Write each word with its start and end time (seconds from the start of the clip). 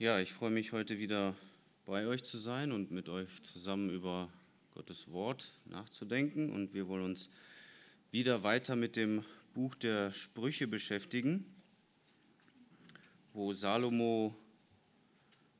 Ja, 0.00 0.18
ich 0.18 0.32
freue 0.32 0.48
mich 0.48 0.72
heute 0.72 0.98
wieder 0.98 1.36
bei 1.84 2.06
euch 2.06 2.24
zu 2.24 2.38
sein 2.38 2.72
und 2.72 2.90
mit 2.90 3.10
euch 3.10 3.28
zusammen 3.42 3.90
über 3.90 4.30
Gottes 4.70 5.10
Wort 5.12 5.52
nachzudenken. 5.66 6.48
Und 6.50 6.72
wir 6.72 6.88
wollen 6.88 7.04
uns 7.04 7.28
wieder 8.10 8.42
weiter 8.42 8.76
mit 8.76 8.96
dem 8.96 9.26
Buch 9.52 9.74
der 9.74 10.10
Sprüche 10.10 10.66
beschäftigen, 10.68 11.44
wo 13.34 13.52
Salomo 13.52 14.34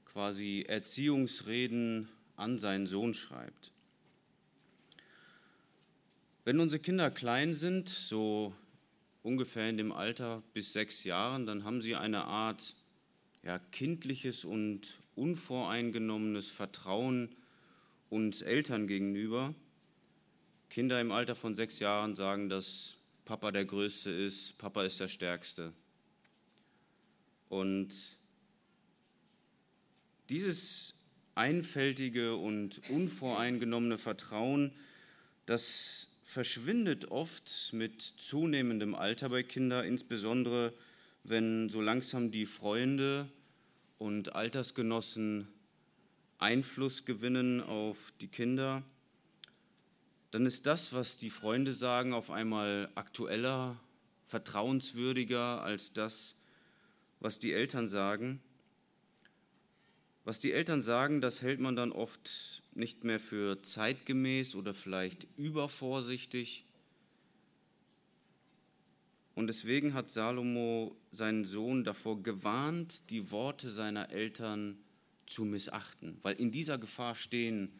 quasi 0.07 0.65
Erziehungsreden 0.67 2.09
an 2.37 2.59
seinen 2.59 2.87
Sohn 2.87 3.13
schreibt. 3.13 3.73
Wenn 6.47 6.61
unsere 6.61 6.81
Kinder 6.81 7.11
klein 7.11 7.53
sind, 7.53 7.91
so 7.91 8.55
ungefähr 9.23 9.69
in 9.69 9.77
dem 9.77 9.93
Alter 9.93 10.43
bis 10.55 10.73
sechs 10.73 11.05
Jahren, 11.05 11.45
dann 11.45 11.65
haben 11.65 11.83
sie 11.83 11.95
eine 11.95 12.25
Art 12.25 12.80
ja, 13.43 13.59
kindliches 13.59 14.45
und 14.45 14.99
unvoreingenommenes 15.15 16.51
Vertrauen 16.51 17.35
uns 18.09 18.43
Eltern 18.43 18.87
gegenüber. 18.87 19.55
Kinder 20.69 21.01
im 21.01 21.13
Alter 21.13 21.35
von 21.35 21.55
sechs 21.55 21.79
Jahren 21.79 22.15
sagen, 22.15 22.49
dass 22.49 22.97
Papa 23.25 23.53
der 23.53 23.65
Größte 23.65 24.11
ist, 24.11 24.59
Papa 24.59 24.85
ist 24.85 25.01
der 25.01 25.09
Stärkste. 25.09 25.73
Und 27.49 27.93
dieses 30.29 31.11
einfältige 31.35 32.37
und 32.37 32.81
unvoreingenommene 32.91 33.99
Vertrauen, 33.99 34.73
das 35.47 36.19
verschwindet 36.23 37.11
oft 37.11 37.73
mit 37.73 38.01
zunehmendem 38.01 38.95
Alter 38.95 39.31
bei 39.31 39.43
Kindern, 39.43 39.85
insbesondere 39.85 40.73
wenn 41.25 41.69
so 41.69 41.81
langsam 41.81 42.31
die 42.31 42.47
Freunde 42.47 43.29
und 44.01 44.35
Altersgenossen 44.35 45.47
Einfluss 46.39 47.05
gewinnen 47.05 47.61
auf 47.61 48.15
die 48.23 48.29
Kinder, 48.29 48.83
dann 50.31 50.47
ist 50.47 50.65
das, 50.65 50.95
was 50.95 51.19
die 51.19 51.29
Freunde 51.29 51.75
sagen, 51.75 52.15
auf 52.15 52.31
einmal 52.31 52.91
aktueller, 52.95 53.79
vertrauenswürdiger 54.25 55.63
als 55.63 55.93
das, 55.93 56.41
was 57.21 57.41
die 57.41 57.53
Eltern 57.53 57.89
sagen. 57.89 58.41
Was 60.25 60.41
die 60.41 60.53
Eltern 60.53 60.81
sagen, 60.81 61.21
das 61.21 61.43
hält 61.43 61.61
man 61.61 61.77
dann 61.77 61.93
oft 61.93 62.63
nicht 62.75 63.05
mehr 63.05 63.21
für 63.21 63.61
zeitgemäß 63.61 64.55
oder 64.55 64.73
vielleicht 64.73 65.27
übervorsichtig. 65.37 66.65
Und 69.35 69.47
deswegen 69.47 69.95
hat 69.95 70.11
Salomo 70.11 70.97
seinen 71.11 71.45
Sohn 71.45 71.85
davor 71.85 72.23
gewarnt, 72.23 73.11
die 73.11 73.31
Worte 73.31 73.71
seiner 73.71 74.11
Eltern 74.11 74.79
zu 75.27 75.45
missachten, 75.45 76.19
weil 76.23 76.35
in 76.35 76.51
dieser 76.51 76.79
Gefahr 76.79 77.15
stehen 77.15 77.73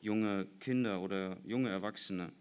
junge 0.00 0.46
Kinder 0.58 1.00
oder 1.00 1.38
junge 1.44 1.70
Erwachsene. 1.70 2.32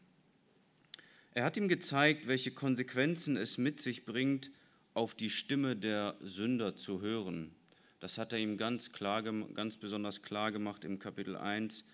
Er 1.34 1.46
hat 1.46 1.56
ihm 1.56 1.70
gezeigt, 1.70 2.28
welche 2.28 2.52
Konsequenzen 2.52 3.38
es 3.38 3.58
mit 3.58 3.80
sich 3.80 4.04
bringt, 4.04 4.52
auf 4.94 5.14
die 5.14 5.30
Stimme 5.30 5.76
der 5.76 6.16
Sünder 6.22 6.76
zu 6.76 7.02
hören. 7.02 7.56
Das 8.02 8.18
hat 8.18 8.34
er 8.34 8.40
ihm 8.40 8.58
ganz, 8.58 8.92
klar, 8.92 9.22
ganz 9.22 9.78
besonders 9.78 10.24
klar 10.24 10.52
gemacht 10.52 10.84
im 10.84 11.00
Kapitel 11.00 11.38
1 11.38 11.86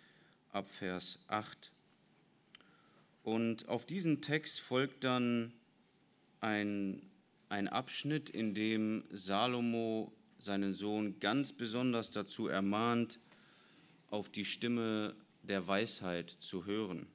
ab 0.52 0.72
Vers 0.72 1.26
8. 1.28 1.72
Und 3.24 3.68
auf 3.68 3.86
diesen 3.86 4.22
Text 4.22 4.62
folgt 4.62 5.04
dann 5.04 5.52
ein, 6.42 7.02
ein 7.50 7.68
Abschnitt, 7.68 8.30
in 8.30 8.54
dem 8.54 9.04
Salomo 9.12 10.12
seinen 10.38 10.74
Sohn 10.74 11.20
ganz 11.20 11.54
besonders 11.54 12.12
dazu 12.12 12.48
ermahnt, 12.48 13.20
auf 14.10 14.30
die 14.30 14.46
Stimme 14.46 15.16
der 15.44 15.68
Weisheit 15.68 16.30
zu 16.30 16.66
hören. 16.66 17.08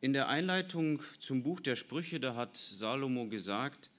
In 0.00 0.12
der 0.12 0.28
Einleitung 0.28 1.02
zum 1.18 1.42
Buch 1.42 1.60
der 1.60 1.76
Sprüche, 1.76 2.20
da 2.20 2.34
hat 2.34 2.56
Salomo 2.56 3.26
gesagt, 3.26 3.90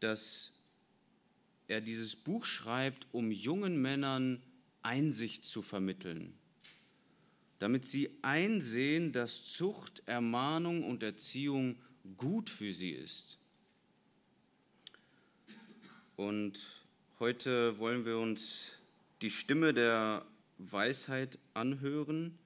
dass 0.00 0.56
er 1.68 1.80
dieses 1.80 2.16
Buch 2.16 2.44
schreibt, 2.44 3.06
um 3.12 3.30
jungen 3.30 3.80
Männern 3.80 4.42
Einsicht 4.82 5.44
zu 5.44 5.62
vermitteln, 5.62 6.38
damit 7.58 7.84
sie 7.84 8.10
einsehen, 8.22 9.12
dass 9.12 9.44
Zucht, 9.44 10.02
Ermahnung 10.06 10.84
und 10.84 11.02
Erziehung 11.02 11.76
gut 12.16 12.50
für 12.50 12.72
sie 12.72 12.90
ist. 12.90 13.38
Und 16.16 16.58
heute 17.18 17.78
wollen 17.78 18.04
wir 18.04 18.18
uns 18.18 18.72
die 19.22 19.30
Stimme 19.30 19.74
der 19.74 20.24
Weisheit 20.58 21.38
anhören, 21.54 22.38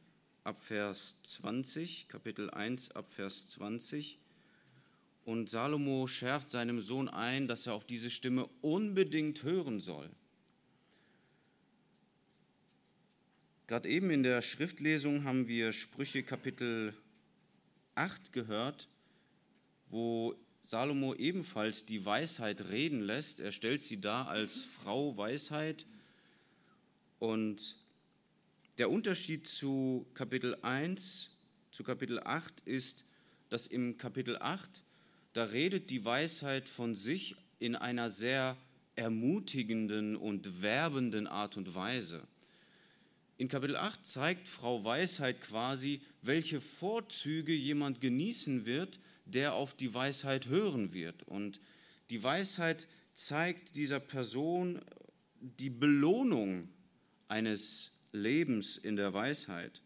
ab 0.44 0.58
Vers 0.58 1.16
20, 1.22 2.08
Kapitel 2.08 2.50
1, 2.50 2.92
ab 2.92 3.06
Vers 3.08 3.50
20. 3.50 4.18
Und 5.24 5.48
Salomo 5.48 6.06
schärft 6.06 6.50
seinem 6.50 6.80
Sohn 6.80 7.08
ein, 7.08 7.46
dass 7.46 7.66
er 7.66 7.74
auf 7.74 7.84
diese 7.84 8.10
Stimme 8.10 8.48
unbedingt 8.62 9.42
hören 9.42 9.80
soll. 9.80 10.10
Gerade 13.70 13.88
eben 13.88 14.10
in 14.10 14.24
der 14.24 14.42
Schriftlesung 14.42 15.22
haben 15.22 15.46
wir 15.46 15.72
Sprüche 15.72 16.24
Kapitel 16.24 16.92
8 17.94 18.32
gehört, 18.32 18.88
wo 19.90 20.34
Salomo 20.60 21.14
ebenfalls 21.14 21.86
die 21.86 22.04
Weisheit 22.04 22.70
reden 22.70 23.00
lässt. 23.00 23.38
Er 23.38 23.52
stellt 23.52 23.80
sie 23.80 24.00
dar 24.00 24.26
als 24.26 24.62
Frau 24.62 25.16
Weisheit. 25.16 25.86
Und 27.20 27.76
der 28.78 28.90
Unterschied 28.90 29.46
zu 29.46 30.04
Kapitel 30.14 30.56
1, 30.62 31.36
zu 31.70 31.84
Kapitel 31.84 32.18
8 32.18 32.62
ist, 32.64 33.04
dass 33.50 33.68
im 33.68 33.98
Kapitel 33.98 34.36
8, 34.36 34.82
da 35.32 35.44
redet 35.44 35.90
die 35.90 36.04
Weisheit 36.04 36.68
von 36.68 36.96
sich 36.96 37.36
in 37.60 37.76
einer 37.76 38.10
sehr 38.10 38.56
ermutigenden 38.96 40.16
und 40.16 40.60
werbenden 40.60 41.28
Art 41.28 41.56
und 41.56 41.72
Weise. 41.76 42.26
In 43.40 43.48
Kapitel 43.48 43.76
8 43.76 44.04
zeigt 44.04 44.48
Frau 44.48 44.84
Weisheit 44.84 45.40
quasi, 45.40 46.02
welche 46.20 46.60
Vorzüge 46.60 47.54
jemand 47.54 48.02
genießen 48.02 48.66
wird, 48.66 49.00
der 49.24 49.54
auf 49.54 49.72
die 49.72 49.94
Weisheit 49.94 50.48
hören 50.48 50.92
wird. 50.92 51.22
Und 51.22 51.58
die 52.10 52.22
Weisheit 52.22 52.86
zeigt 53.14 53.76
dieser 53.76 53.98
Person 53.98 54.78
die 55.40 55.70
Belohnung 55.70 56.68
eines 57.28 57.92
Lebens 58.12 58.76
in 58.76 58.96
der 58.96 59.14
Weisheit. 59.14 59.80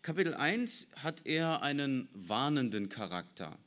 Kapitel 0.00 0.32
1 0.32 1.02
hat 1.02 1.26
eher 1.26 1.60
einen 1.60 2.08
warnenden 2.14 2.88
Charakter. 2.88 3.58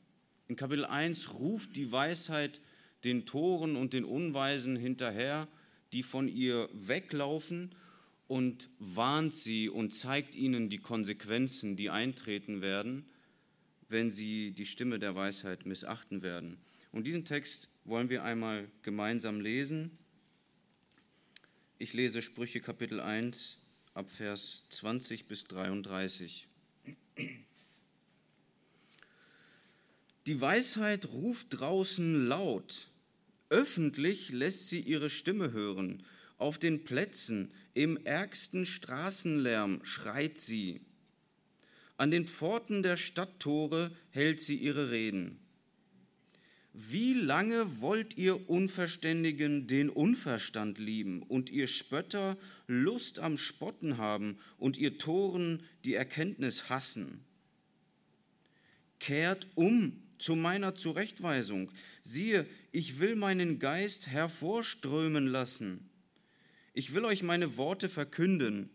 In 0.48 0.56
Kapitel 0.56 0.84
1 0.84 1.34
ruft 1.34 1.76
die 1.76 1.92
Weisheit 1.92 2.60
den 3.04 3.24
Toren 3.24 3.76
und 3.76 3.92
den 3.92 4.04
Unweisen 4.04 4.74
hinterher, 4.74 5.46
die 5.92 6.02
von 6.02 6.26
ihr 6.26 6.68
weglaufen 6.72 7.72
und 8.32 8.70
warnt 8.78 9.34
sie 9.34 9.68
und 9.68 9.92
zeigt 9.92 10.34
ihnen 10.34 10.70
die 10.70 10.78
Konsequenzen, 10.78 11.76
die 11.76 11.90
eintreten 11.90 12.62
werden, 12.62 13.04
wenn 13.90 14.10
sie 14.10 14.52
die 14.52 14.64
Stimme 14.64 14.98
der 14.98 15.14
Weisheit 15.14 15.66
missachten 15.66 16.22
werden. 16.22 16.56
Und 16.92 17.06
diesen 17.06 17.26
Text 17.26 17.68
wollen 17.84 18.08
wir 18.08 18.24
einmal 18.24 18.68
gemeinsam 18.80 19.42
lesen. 19.42 19.98
Ich 21.76 21.92
lese 21.92 22.22
Sprüche 22.22 22.60
Kapitel 22.60 23.00
1 23.02 23.58
ab 23.92 24.08
Vers 24.08 24.62
20 24.70 25.26
bis 25.26 25.44
33. 25.44 26.48
Die 30.26 30.40
Weisheit 30.40 31.04
ruft 31.04 31.48
draußen 31.50 32.28
laut, 32.28 32.86
öffentlich 33.50 34.30
lässt 34.30 34.70
sie 34.70 34.80
ihre 34.80 35.10
Stimme 35.10 35.52
hören, 35.52 36.02
auf 36.42 36.58
den 36.58 36.84
Plätzen, 36.84 37.50
im 37.72 37.96
ärgsten 38.04 38.66
Straßenlärm 38.66 39.80
schreit 39.84 40.36
sie. 40.36 40.80
An 41.96 42.10
den 42.10 42.26
Pforten 42.26 42.82
der 42.82 42.96
Stadttore 42.96 43.90
hält 44.10 44.40
sie 44.40 44.56
ihre 44.56 44.90
Reden. 44.90 45.38
Wie 46.74 47.14
lange 47.14 47.80
wollt 47.80 48.16
ihr 48.16 48.50
Unverständigen 48.50 49.66
den 49.66 49.88
Unverstand 49.88 50.78
lieben 50.78 51.22
und 51.22 51.50
ihr 51.50 51.66
Spötter 51.66 52.36
Lust 52.66 53.20
am 53.20 53.36
Spotten 53.36 53.98
haben 53.98 54.36
und 54.58 54.76
ihr 54.76 54.98
Toren 54.98 55.62
die 55.84 55.94
Erkenntnis 55.94 56.70
hassen? 56.70 57.24
Kehrt 58.98 59.46
um 59.54 60.02
zu 60.18 60.34
meiner 60.34 60.74
Zurechtweisung. 60.74 61.70
Siehe, 62.02 62.46
ich 62.72 63.00
will 63.00 63.16
meinen 63.16 63.58
Geist 63.58 64.08
hervorströmen 64.08 65.26
lassen. 65.26 65.90
Ich 66.74 66.94
will 66.94 67.04
euch 67.04 67.22
meine 67.22 67.56
Worte 67.56 67.88
verkünden. 67.88 68.70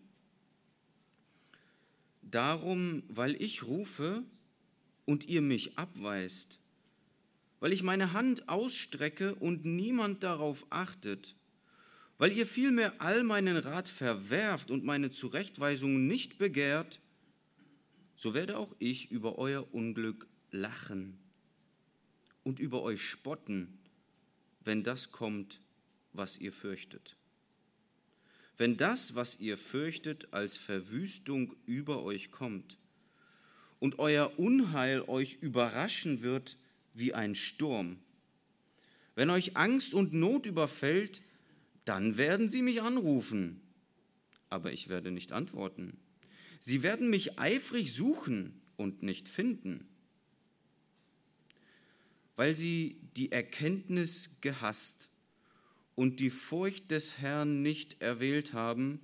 Darum, 2.22 3.04
weil 3.08 3.42
ich 3.42 3.64
rufe 3.64 4.24
und 5.06 5.28
ihr 5.28 5.42
mich 5.42 5.78
abweist, 5.80 6.60
weil 7.60 7.74
ich 7.74 7.82
meine 7.82 8.14
Hand 8.14 8.50
ausstrecke 8.50 9.34
und 9.36 9.66
niemand 9.66 10.24
darauf 10.24 10.66
achtet, 10.70 11.36
weil 12.18 12.32
ihr 12.32 12.46
vielmehr 12.46 12.94
all 13.00 13.24
meinen 13.24 13.58
Rat 13.58 13.90
verwerft 13.90 14.70
und 14.70 14.84
meine 14.84 15.10
Zurechtweisung 15.10 16.08
nicht 16.08 16.38
begehrt, 16.38 17.00
so 18.16 18.34
werde 18.34 18.58
auch 18.58 18.76
ich 18.80 19.12
über 19.12 19.38
euer 19.38 19.74
Unglück 19.74 20.28
lachen 20.52 21.18
und 22.44 22.60
über 22.60 22.84
euch 22.84 23.04
spotten, 23.04 23.80
wenn 24.64 24.84
das 24.84 25.12
kommt, 25.12 25.62
was 26.14 26.38
ihr 26.38 26.52
fürchtet. 26.52 27.17
Wenn 28.58 28.76
das, 28.76 29.14
was 29.14 29.40
ihr 29.40 29.58
fürchtet, 29.58 30.34
als 30.34 30.58
Verwüstung 30.58 31.56
über 31.68 32.04
euch 32.04 32.32
kommt 32.32 32.78
und 33.80 34.00
euer 34.00 34.40
Unheil 34.40 35.02
euch 35.08 35.38
überraschen 35.42 36.24
wird 36.24 36.58
wie 36.96 37.14
ein 37.14 37.36
Sturm, 37.36 38.00
wenn 39.14 39.30
euch 39.30 39.58
Angst 39.58 39.94
und 39.94 40.14
Not 40.14 40.46
überfällt, 40.48 41.22
dann 41.86 42.18
werden 42.18 42.50
sie 42.50 42.64
mich 42.64 42.82
anrufen, 42.82 43.62
aber 44.50 44.72
ich 44.72 44.90
werde 44.90 45.12
nicht 45.12 45.32
antworten. 45.32 45.98
Sie 46.60 46.82
werden 46.82 47.10
mich 47.10 47.40
eifrig 47.40 47.94
suchen 47.94 48.60
und 48.76 49.04
nicht 49.04 49.30
finden, 49.30 49.88
weil 52.36 52.56
sie 52.56 52.98
die 53.16 53.32
Erkenntnis 53.32 54.42
gehasst 54.42 55.10
und 55.98 56.22
die 56.22 56.30
Furcht 56.30 56.92
des 56.92 57.18
Herrn 57.18 57.62
nicht 57.62 58.02
erwählt 58.02 58.54
haben, 58.54 59.02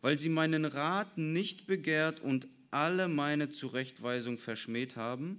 weil 0.00 0.18
sie 0.18 0.30
meinen 0.30 0.64
Rat 0.64 1.18
nicht 1.18 1.66
begehrt 1.66 2.20
und 2.20 2.48
alle 2.70 3.08
meine 3.08 3.50
Zurechtweisung 3.50 4.38
verschmäht 4.38 4.96
haben, 4.96 5.38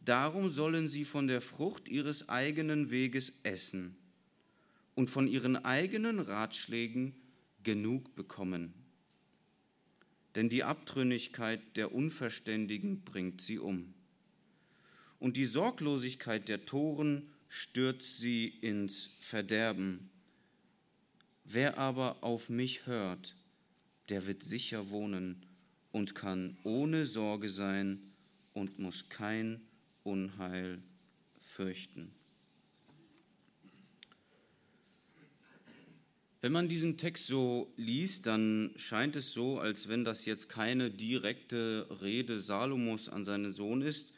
darum 0.00 0.48
sollen 0.48 0.86
sie 0.86 1.04
von 1.04 1.26
der 1.26 1.40
Frucht 1.40 1.88
ihres 1.88 2.28
eigenen 2.28 2.92
Weges 2.92 3.40
essen 3.42 3.96
und 4.94 5.10
von 5.10 5.26
ihren 5.26 5.56
eigenen 5.56 6.20
Ratschlägen 6.20 7.16
genug 7.64 8.14
bekommen 8.14 8.72
denn 10.36 10.50
die 10.50 10.64
Abtrünnigkeit 10.64 11.60
der 11.76 11.92
Unverständigen 11.92 13.00
bringt 13.00 13.40
sie 13.40 13.58
um. 13.58 13.94
Und 15.18 15.38
die 15.38 15.46
Sorglosigkeit 15.46 16.48
der 16.48 16.66
Toren 16.66 17.30
stürzt 17.48 18.18
sie 18.18 18.46
ins 18.46 19.16
Verderben. 19.20 20.10
Wer 21.48 21.78
aber 21.78 22.16
auf 22.22 22.48
mich 22.48 22.86
hört, 22.86 23.36
der 24.08 24.26
wird 24.26 24.42
sicher 24.42 24.90
wohnen 24.90 25.46
und 25.92 26.16
kann 26.16 26.56
ohne 26.64 27.06
Sorge 27.06 27.48
sein 27.48 28.02
und 28.52 28.80
muss 28.80 29.08
kein 29.10 29.60
Unheil 30.02 30.82
fürchten. 31.40 32.10
Wenn 36.40 36.50
man 36.52 36.68
diesen 36.68 36.98
Text 36.98 37.28
so 37.28 37.72
liest, 37.76 38.26
dann 38.26 38.72
scheint 38.74 39.14
es 39.14 39.32
so, 39.32 39.60
als 39.60 39.88
wenn 39.88 40.04
das 40.04 40.26
jetzt 40.26 40.48
keine 40.48 40.90
direkte 40.90 41.86
Rede 42.02 42.40
Salomos 42.40 43.08
an 43.08 43.24
seinen 43.24 43.52
Sohn 43.52 43.82
ist. 43.82 44.16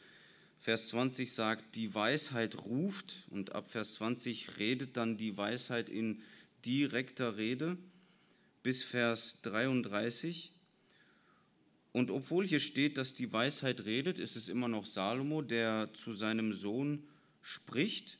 Vers 0.57 0.89
20 0.89 1.31
sagt, 1.31 1.75
die 1.75 1.93
Weisheit 1.93 2.65
ruft 2.65 3.15
und 3.29 3.53
ab 3.53 3.69
Vers 3.69 3.93
20 3.95 4.57
redet 4.57 4.97
dann 4.97 5.17
die 5.17 5.37
Weisheit 5.37 5.89
in 5.89 6.21
direkter 6.65 7.37
Rede 7.37 7.77
bis 8.63 8.83
Vers 8.83 9.41
33. 9.43 10.51
Und 11.91 12.11
obwohl 12.11 12.45
hier 12.45 12.59
steht, 12.59 12.97
dass 12.97 13.13
die 13.13 13.31
Weisheit 13.33 13.85
redet, 13.85 14.19
ist 14.19 14.35
es 14.35 14.47
immer 14.47 14.67
noch 14.67 14.85
Salomo, 14.85 15.41
der 15.41 15.93
zu 15.93 16.13
seinem 16.13 16.53
Sohn 16.53 17.03
spricht. 17.41 18.17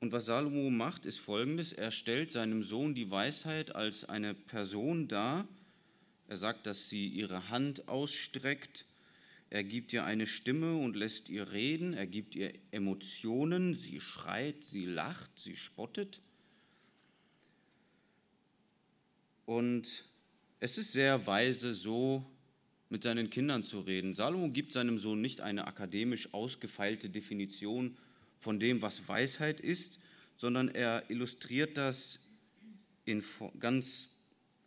Und 0.00 0.12
was 0.12 0.26
Salomo 0.26 0.70
macht, 0.70 1.06
ist 1.06 1.18
folgendes. 1.18 1.72
Er 1.72 1.90
stellt 1.90 2.32
seinem 2.32 2.62
Sohn 2.62 2.94
die 2.94 3.10
Weisheit 3.10 3.74
als 3.74 4.04
eine 4.04 4.34
Person 4.34 5.08
dar. 5.08 5.46
Er 6.26 6.36
sagt, 6.36 6.66
dass 6.66 6.88
sie 6.88 7.06
ihre 7.06 7.50
Hand 7.50 7.88
ausstreckt. 7.88 8.86
Er 9.50 9.64
gibt 9.64 9.92
ihr 9.92 10.04
eine 10.04 10.26
Stimme 10.26 10.76
und 10.76 10.96
lässt 10.96 11.28
ihr 11.28 11.52
reden. 11.52 11.92
Er 11.92 12.06
gibt 12.06 12.34
ihr 12.34 12.52
Emotionen. 12.70 13.74
Sie 13.74 14.00
schreit, 14.00 14.64
sie 14.64 14.86
lacht, 14.86 15.38
sie 15.38 15.56
spottet. 15.56 16.20
Und 19.50 20.04
es 20.60 20.78
ist 20.78 20.92
sehr 20.92 21.26
weise, 21.26 21.74
so 21.74 22.24
mit 22.88 23.02
seinen 23.02 23.30
Kindern 23.30 23.64
zu 23.64 23.80
reden. 23.80 24.14
Salomo 24.14 24.48
gibt 24.50 24.72
seinem 24.72 24.96
Sohn 24.96 25.20
nicht 25.20 25.40
eine 25.40 25.66
akademisch 25.66 26.32
ausgefeilte 26.32 27.10
Definition 27.10 27.96
von 28.38 28.60
dem, 28.60 28.80
was 28.80 29.08
Weisheit 29.08 29.58
ist, 29.58 30.02
sondern 30.36 30.68
er 30.68 31.02
illustriert 31.10 31.76
das 31.76 32.28
in, 33.06 33.24
ganz 33.58 34.18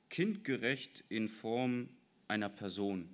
kindgerecht 0.09 1.05
in 1.07 1.29
Form 1.29 1.87
einer 2.27 2.49
Person. 2.49 3.07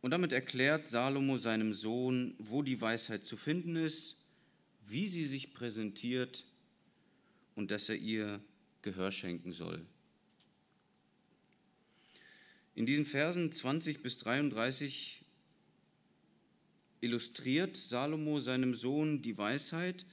Und 0.00 0.10
damit 0.10 0.32
erklärt 0.32 0.84
Salomo 0.84 1.38
seinem 1.38 1.72
Sohn, 1.72 2.34
wo 2.40 2.62
die 2.62 2.80
Weisheit 2.80 3.24
zu 3.24 3.36
finden 3.36 3.76
ist, 3.76 4.24
wie 4.86 5.06
sie 5.06 5.24
sich 5.24 5.54
präsentiert 5.54 6.42
und 7.54 7.70
dass 7.70 7.88
er 7.88 7.96
ihr 7.96 8.40
Gehör 8.86 9.10
schenken 9.10 9.52
soll. 9.52 9.84
In 12.76 12.86
diesen 12.86 13.04
Versen 13.04 13.50
20 13.50 14.00
bis 14.00 14.18
33 14.18 15.24
illustriert 17.00 17.76
Salomo 17.76 18.38
seinem 18.38 18.74
Sohn 18.74 19.22
die 19.22 19.36
Weisheit 19.36 20.06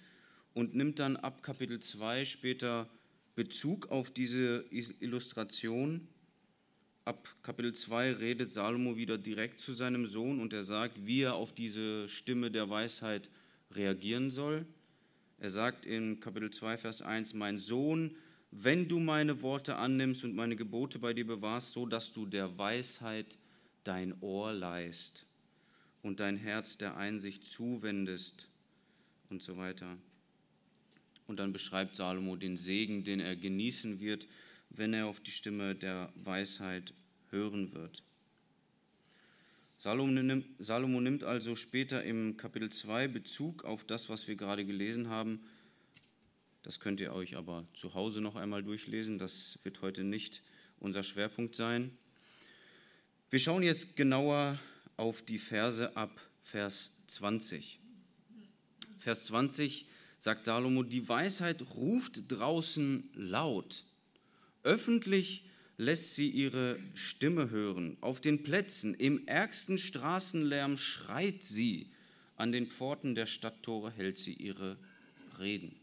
und 0.55 0.73
nimmt 0.73 0.97
dann 0.97 1.17
ab 1.17 1.43
Kapitel 1.43 1.79
2 1.79 2.25
später 2.25 2.89
Bezug 3.35 3.91
auf 3.91 4.09
diese 4.09 4.65
Illustration. 4.71 6.07
Ab 7.05 7.35
Kapitel 7.43 7.73
2 7.73 8.13
redet 8.13 8.51
Salomo 8.51 8.97
wieder 8.97 9.19
direkt 9.19 9.59
zu 9.59 9.71
seinem 9.71 10.07
Sohn 10.07 10.39
und 10.39 10.51
er 10.51 10.63
sagt, 10.63 11.05
wie 11.05 11.21
er 11.21 11.35
auf 11.35 11.53
diese 11.53 12.09
Stimme 12.09 12.49
der 12.49 12.71
Weisheit 12.71 13.29
reagieren 13.69 14.31
soll. 14.31 14.65
Er 15.37 15.51
sagt 15.51 15.85
in 15.85 16.19
Kapitel 16.19 16.49
2, 16.49 16.77
Vers 16.77 17.03
1, 17.03 17.35
mein 17.35 17.59
Sohn, 17.59 18.15
wenn 18.55 18.87
du 18.87 18.99
meine 18.99 19.41
Worte 19.41 19.77
annimmst 19.77 20.23
und 20.23 20.35
meine 20.35 20.55
Gebote 20.55 20.99
bei 20.99 21.13
dir 21.13 21.25
bewahrst, 21.25 21.71
so 21.71 21.85
dass 21.85 22.11
du 22.11 22.25
der 22.25 22.57
Weisheit 22.57 23.37
dein 23.83 24.13
Ohr 24.21 24.53
leist 24.53 25.25
und 26.03 26.19
dein 26.19 26.37
Herz 26.37 26.77
der 26.77 26.95
Einsicht 26.97 27.45
zuwendest 27.45 28.49
und 29.29 29.41
so 29.41 29.57
weiter. 29.57 29.97
Und 31.25 31.39
dann 31.39 31.51
beschreibt 31.51 31.95
Salomo 31.95 32.35
den 32.35 32.57
Segen, 32.57 33.03
den 33.03 33.19
er 33.19 33.35
genießen 33.35 33.99
wird, 33.99 34.27
wenn 34.69 34.93
er 34.93 35.07
auf 35.07 35.19
die 35.19 35.31
Stimme 35.31 35.73
der 35.73 36.11
Weisheit 36.15 36.93
hören 37.29 37.73
wird. 37.73 38.03
Salomo 39.79 41.01
nimmt, 41.01 41.23
also 41.23 41.55
später 41.55 42.03
im 42.03 42.37
Kapitel 42.37 42.69
2 42.69 43.07
Bezug 43.07 43.65
auf 43.65 43.83
das, 43.83 44.09
was 44.09 44.27
wir 44.27 44.35
gerade 44.35 44.63
gelesen 44.63 45.09
haben. 45.09 45.41
Das 46.63 46.79
könnt 46.79 47.01
ihr 47.01 47.13
euch 47.13 47.35
aber 47.35 47.67
zu 47.73 47.93
Hause 47.93 48.21
noch 48.21 48.35
einmal 48.35 48.63
durchlesen. 48.63 49.19
Das 49.19 49.59
wird 49.63 49.81
heute 49.81 50.03
nicht 50.03 50.41
unser 50.79 51.03
Schwerpunkt 51.03 51.55
sein. 51.55 51.95
Wir 53.29 53.39
schauen 53.39 53.63
jetzt 53.63 53.97
genauer 53.97 54.57
auf 54.95 55.21
die 55.21 55.39
Verse 55.39 55.95
ab 55.97 56.21
Vers 56.41 56.91
20. 57.07 57.79
Vers 58.97 59.25
20 59.25 59.87
sagt 60.19 60.45
Salomo, 60.45 60.83
die 60.83 61.07
Weisheit 61.09 61.61
ruft 61.75 62.31
draußen 62.31 63.09
laut. 63.13 63.83
Öffentlich 64.63 65.49
lässt 65.77 66.15
sie 66.15 66.29
ihre 66.29 66.79
Stimme 66.93 67.49
hören. 67.49 67.97
Auf 67.99 68.21
den 68.21 68.43
Plätzen, 68.43 68.93
im 68.93 69.27
ärgsten 69.27 69.77
Straßenlärm 69.77 70.77
schreit 70.77 71.43
sie. 71.43 71.91
An 72.37 72.53
den 72.53 72.69
Pforten 72.69 73.15
der 73.15 73.25
Stadttore 73.25 73.91
hält 73.91 74.17
sie 74.17 74.33
ihre 74.33 74.77
Reden. 75.39 75.82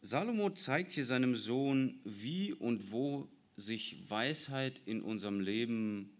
Salomo 0.00 0.50
zeigt 0.50 0.92
hier 0.92 1.04
seinem 1.04 1.34
Sohn, 1.34 2.00
wie 2.04 2.52
und 2.52 2.92
wo 2.92 3.28
sich 3.56 4.08
Weisheit 4.08 4.80
in 4.86 5.02
unserem 5.02 5.40
Leben 5.40 6.10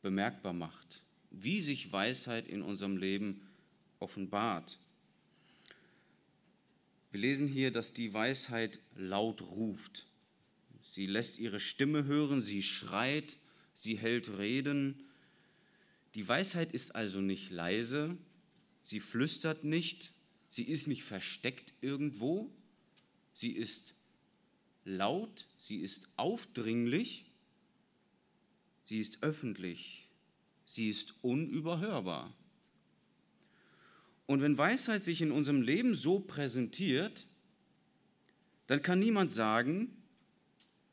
bemerkbar 0.00 0.52
macht, 0.52 1.02
wie 1.30 1.60
sich 1.60 1.90
Weisheit 1.90 2.48
in 2.48 2.62
unserem 2.62 2.96
Leben 2.96 3.40
offenbart. 3.98 4.78
Wir 7.10 7.20
lesen 7.20 7.48
hier, 7.48 7.72
dass 7.72 7.92
die 7.92 8.12
Weisheit 8.12 8.78
laut 8.94 9.42
ruft. 9.42 10.06
Sie 10.82 11.06
lässt 11.06 11.40
ihre 11.40 11.58
Stimme 11.58 12.04
hören, 12.04 12.40
sie 12.40 12.62
schreit, 12.62 13.36
sie 13.74 13.96
hält 13.98 14.38
Reden. 14.38 15.02
Die 16.14 16.26
Weisheit 16.28 16.72
ist 16.72 16.94
also 16.94 17.20
nicht 17.20 17.50
leise, 17.50 18.16
sie 18.82 19.00
flüstert 19.00 19.64
nicht, 19.64 20.12
sie 20.48 20.64
ist 20.64 20.86
nicht 20.86 21.02
versteckt 21.02 21.74
irgendwo, 21.80 22.52
sie 23.36 23.52
ist 23.52 23.94
laut, 24.84 25.46
sie 25.58 25.80
ist 25.80 26.08
aufdringlich 26.16 27.26
Sie 28.86 29.00
ist 29.00 29.24
öffentlich. 29.24 30.08
Sie 30.64 30.88
ist 30.88 31.22
unüberhörbar. 31.22 32.32
Und 34.26 34.40
wenn 34.40 34.56
Weisheit 34.56 35.02
sich 35.02 35.20
in 35.20 35.32
unserem 35.32 35.60
Leben 35.60 35.94
so 35.94 36.20
präsentiert, 36.20 37.26
dann 38.68 38.82
kann 38.82 39.00
niemand 39.00 39.32
sagen, 39.32 39.92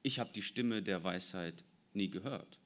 ich 0.01 0.19
habe 0.19 0.31
die 0.33 0.41
Stimme 0.41 0.81
der 0.81 1.03
Weisheit 1.03 1.63
nie 1.93 2.09
gehört. 2.09 2.59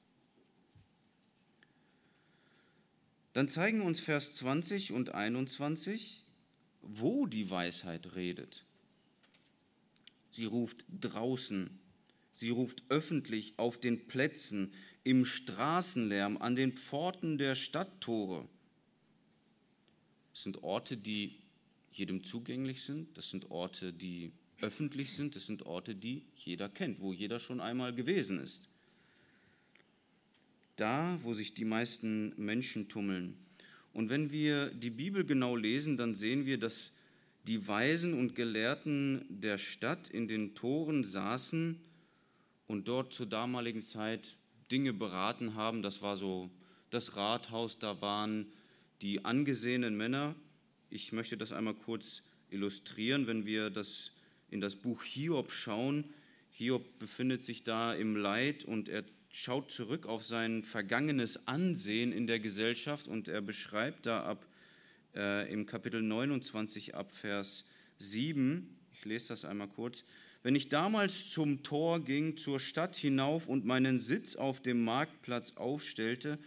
Dann 3.34 3.48
zeigen 3.48 3.82
uns 3.82 4.00
Vers 4.00 4.34
20 4.34 4.92
und 4.92 5.14
21, 5.14 6.24
wo 6.80 7.26
die 7.26 7.50
Weisheit 7.50 8.16
redet. 8.16 8.64
Sie 10.38 10.44
ruft 10.44 10.84
draußen, 11.00 11.68
sie 12.32 12.50
ruft 12.50 12.84
öffentlich 12.90 13.54
auf 13.58 13.76
den 13.76 14.06
Plätzen, 14.06 14.72
im 15.02 15.24
Straßenlärm, 15.24 16.36
an 16.36 16.54
den 16.54 16.76
Pforten 16.76 17.38
der 17.38 17.56
Stadttore. 17.56 18.48
Das 20.32 20.44
sind 20.44 20.62
Orte, 20.62 20.96
die 20.96 21.40
jedem 21.90 22.22
zugänglich 22.22 22.82
sind, 22.82 23.18
das 23.18 23.30
sind 23.30 23.50
Orte, 23.50 23.92
die 23.92 24.30
öffentlich 24.60 25.12
sind, 25.12 25.34
das 25.34 25.46
sind 25.46 25.66
Orte, 25.66 25.96
die 25.96 26.22
jeder 26.36 26.68
kennt, 26.68 27.00
wo 27.00 27.12
jeder 27.12 27.40
schon 27.40 27.60
einmal 27.60 27.92
gewesen 27.92 28.38
ist. 28.38 28.68
Da, 30.76 31.18
wo 31.24 31.34
sich 31.34 31.54
die 31.54 31.64
meisten 31.64 32.32
Menschen 32.36 32.88
tummeln. 32.88 33.36
Und 33.92 34.08
wenn 34.08 34.30
wir 34.30 34.70
die 34.70 34.90
Bibel 34.90 35.24
genau 35.24 35.56
lesen, 35.56 35.96
dann 35.96 36.14
sehen 36.14 36.46
wir, 36.46 36.58
dass 36.58 36.92
die 37.48 37.66
Weisen 37.66 38.12
und 38.12 38.34
Gelehrten 38.34 39.24
der 39.30 39.56
Stadt 39.56 40.08
in 40.08 40.28
den 40.28 40.54
Toren 40.54 41.02
saßen 41.02 41.80
und 42.66 42.88
dort 42.88 43.14
zur 43.14 43.24
damaligen 43.24 43.80
Zeit 43.80 44.36
Dinge 44.70 44.92
beraten 44.92 45.54
haben. 45.54 45.82
Das 45.82 46.02
war 46.02 46.16
so 46.16 46.50
das 46.90 47.16
Rathaus, 47.16 47.78
da 47.78 48.02
waren 48.02 48.52
die 49.00 49.24
angesehenen 49.24 49.96
Männer. 49.96 50.34
Ich 50.90 51.12
möchte 51.12 51.38
das 51.38 51.52
einmal 51.52 51.72
kurz 51.72 52.24
illustrieren, 52.50 53.26
wenn 53.26 53.46
wir 53.46 53.70
das 53.70 54.18
in 54.50 54.60
das 54.60 54.76
Buch 54.76 55.02
Hiob 55.02 55.50
schauen. 55.50 56.04
Hiob 56.50 56.98
befindet 56.98 57.42
sich 57.42 57.62
da 57.62 57.94
im 57.94 58.14
Leid 58.14 58.64
und 58.64 58.90
er 58.90 59.04
schaut 59.30 59.70
zurück 59.70 60.06
auf 60.06 60.22
sein 60.22 60.62
vergangenes 60.62 61.48
Ansehen 61.48 62.12
in 62.12 62.26
der 62.26 62.40
Gesellschaft 62.40 63.08
und 63.08 63.26
er 63.26 63.40
beschreibt 63.40 64.04
da 64.04 64.24
ab 64.24 64.44
äh, 65.18 65.52
im 65.52 65.66
Kapitel 65.66 66.00
29 66.00 66.94
ab 66.94 67.12
Vers 67.12 67.72
7, 67.98 68.78
ich 68.92 69.04
lese 69.04 69.28
das 69.28 69.44
einmal 69.44 69.68
kurz, 69.68 70.04
wenn 70.42 70.54
ich 70.54 70.68
damals 70.68 71.30
zum 71.30 71.62
Tor 71.62 72.00
ging, 72.00 72.36
zur 72.36 72.60
Stadt 72.60 72.96
hinauf 72.96 73.48
und 73.48 73.66
meinen 73.66 73.98
Sitz 73.98 74.36
auf 74.36 74.62
dem 74.62 74.84
Marktplatz 74.84 75.56
aufstellte 75.56 76.38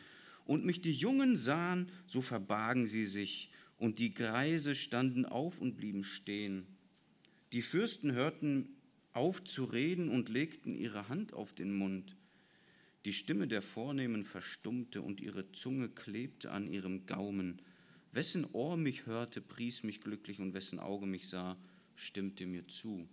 und 0.45 0.65
mich 0.65 0.81
die 0.81 0.93
Jungen 0.93 1.35
sahen, 1.37 1.91
so 2.07 2.21
verbargen 2.21 2.87
sie 2.87 3.05
sich 3.05 3.51
und 3.77 3.99
die 3.99 4.13
Greise 4.13 4.75
standen 4.75 5.25
auf 5.25 5.59
und 5.59 5.75
blieben 5.75 6.03
stehen. 6.03 6.65
Die 7.51 7.61
Fürsten 7.61 8.13
hörten 8.13 8.69
auf 9.13 9.43
zu 9.43 9.65
reden 9.65 10.09
und 10.09 10.29
legten 10.29 10.73
ihre 10.73 11.09
Hand 11.09 11.33
auf 11.33 11.53
den 11.53 11.73
Mund. 11.73 12.15
Die 13.03 13.13
Stimme 13.13 13.47
der 13.47 13.61
Vornehmen 13.61 14.23
verstummte 14.23 15.01
und 15.01 15.19
ihre 15.19 15.51
Zunge 15.51 15.89
klebte 15.89 16.51
an 16.51 16.71
ihrem 16.71 17.05
Gaumen. 17.07 17.61
Wessen 18.13 18.45
Ohr 18.53 18.75
mich 18.75 19.05
hörte, 19.05 19.39
pries 19.39 19.83
mich 19.83 20.01
glücklich 20.01 20.39
und 20.39 20.53
wessen 20.53 20.79
Auge 20.79 21.05
mich 21.05 21.29
sah, 21.29 21.57
stimmte 21.95 22.45
mir 22.45 22.67
zu. 22.67 23.07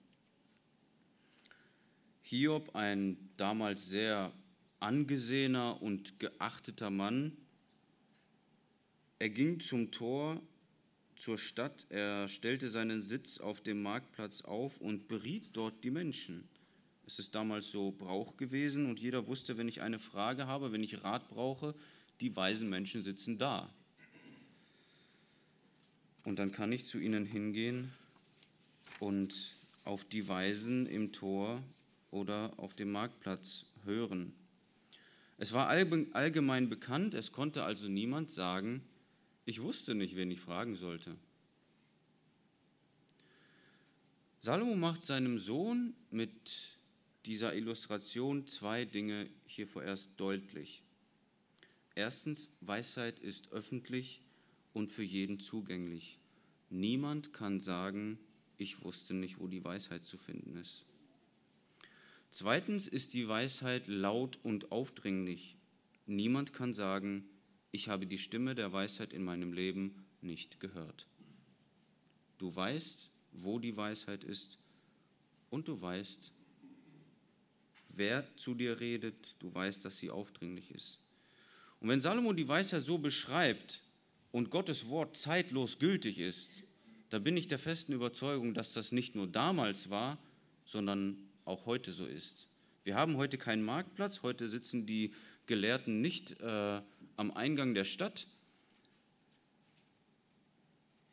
Hiob, 2.23 2.75
ein 2.75 3.17
damals 3.37 3.89
sehr 3.89 4.33
angesehener 4.81 5.81
und 5.81 6.19
geachteter 6.19 6.91
Mann, 6.91 7.37
er 9.21 9.31
ging 9.31 9.59
zum 9.59 9.91
Tor 9.91 10.41
zur 11.17 11.39
Stadt, 11.39 11.87
er 11.91 12.29
stellte 12.29 12.69
seinen 12.69 13.03
Sitz 13.03 13.39
auf 13.39 13.61
dem 13.61 13.83
Marktplatz 13.83 14.43
auf 14.43 14.81
und 14.81 15.09
beriet 15.09 15.49
dort 15.53 15.83
die 15.83 15.91
Menschen. 15.91 16.49
Es 17.07 17.19
ist 17.19 17.35
damals 17.35 17.71
so 17.71 17.91
Brauch 17.91 18.37
gewesen 18.37 18.87
und 18.87 19.01
jeder 19.01 19.27
wusste, 19.27 19.59
wenn 19.59 19.67
ich 19.67 19.83
eine 19.83 19.99
Frage 19.99 20.47
habe, 20.47 20.71
wenn 20.71 20.85
ich 20.85 21.03
Rat 21.03 21.29
brauche, 21.31 21.75
die 22.21 22.37
weisen 22.37 22.69
Menschen 22.69 23.03
sitzen 23.03 23.39
da. 23.39 23.73
Und 26.29 26.39
dann 26.39 26.53
kann 26.53 26.73
ich 26.73 26.85
zu 26.85 26.99
ihnen 26.99 27.25
hingehen 27.25 27.91
und 29.01 29.57
auf 29.85 30.05
die 30.05 30.29
Weisen 30.29 30.85
im 30.85 31.11
Tor 31.11 31.63
oder 32.11 32.53
auf 32.59 32.75
dem 32.75 32.93
Marktplatz 32.93 33.65
hören. 33.85 34.35
Es 35.39 35.55
war 35.55 35.69
allgemein 35.69 36.69
bekannt, 36.69 37.15
es 37.15 37.33
konnte 37.33 37.65
also 37.65 37.89
niemand 37.89 38.31
sagen, 38.31 38.83
ich 39.47 39.63
wusste 39.63 39.95
nicht, 39.95 40.17
wen 40.17 40.31
ich 40.31 40.39
fragen 40.39 40.77
sollte. 40.77 41.17
Salomo 44.39 44.75
macht 44.75 45.03
seinem 45.03 45.39
Sohn 45.39 45.95
mit 46.11 46.77
dieser 47.25 47.55
Illustration 47.55 48.47
zwei 48.47 48.85
Dinge 48.85 49.31
hier 49.47 49.67
vorerst 49.67 50.21
deutlich. 50.21 50.83
Erstens, 51.95 52.51
Weisheit 52.61 53.19
ist 53.19 53.51
öffentlich 53.53 54.21
und 54.79 54.91
für 54.91 55.03
jeden 55.03 55.41
zugänglich. 55.41 56.19
Niemand 56.71 57.33
kann 57.33 57.59
sagen, 57.59 58.17
ich 58.59 58.85
wusste 58.85 59.13
nicht, 59.13 59.41
wo 59.41 59.49
die 59.49 59.65
Weisheit 59.65 60.05
zu 60.05 60.17
finden 60.17 60.57
ist. 60.57 60.85
Zweitens 62.31 62.87
ist 62.87 63.13
die 63.13 63.27
Weisheit 63.27 63.89
laut 63.89 64.39
und 64.45 64.71
aufdringlich. 64.71 65.57
Niemand 66.07 66.53
kann 66.53 66.73
sagen, 66.75 67.29
ich 67.73 67.89
habe 67.89 68.07
die 68.07 68.19
Stimme 68.19 68.55
der 68.55 68.73
Weisheit 68.73 69.13
in 69.13 69.25
meinem 69.25 69.53
Leben 69.53 70.05
nicht 70.21 70.61
gehört. 70.61 71.09
Du 72.39 72.55
weißt, 72.55 73.11
wo 73.33 73.59
die 73.59 73.77
Weisheit 73.77 74.23
ist 74.23 74.59
und 75.51 75.67
du 75.67 75.81
weißt, 75.81 76.33
wer 77.97 78.25
zu 78.37 78.55
dir 78.55 78.79
redet, 78.79 79.35
du 79.41 79.53
weißt, 79.53 79.85
dass 79.85 79.99
sie 79.99 80.11
aufdringlich 80.11 80.71
ist. 80.71 81.01
Und 81.81 81.89
wenn 81.89 82.01
Salomo 82.01 82.33
die 82.33 82.47
Weisheit 82.47 82.83
so 82.83 82.99
beschreibt 82.99 83.83
und 84.33 84.51
Gottes 84.51 84.89
Wort 84.89 85.17
zeitlos 85.17 85.79
gültig 85.79 86.19
ist, 86.19 86.49
da 87.11 87.19
bin 87.19 87.37
ich 87.37 87.49
der 87.49 87.59
festen 87.59 87.93
Überzeugung, 87.93 88.55
dass 88.55 88.73
das 88.73 88.93
nicht 88.93 89.15
nur 89.15 89.27
damals 89.27 89.91
war, 89.91 90.19
sondern 90.65 91.17
auch 91.45 91.67
heute 91.67 91.93
so 91.93 92.07
ist. 92.07 92.49
Wir 92.85 92.95
haben 92.95 93.17
heute 93.17 93.39
keinen 93.39 93.63
Marktplatz, 93.65 94.23
heute 94.23 94.49
sitzen 94.49 94.87
die 94.87 95.15
Gelehrten 95.47 96.01
nicht 96.01 96.41
äh, 96.41 96.83
am 97.17 97.31
Eingang 97.31 97.75
der 97.75 97.85
Stadt. 97.85 98.27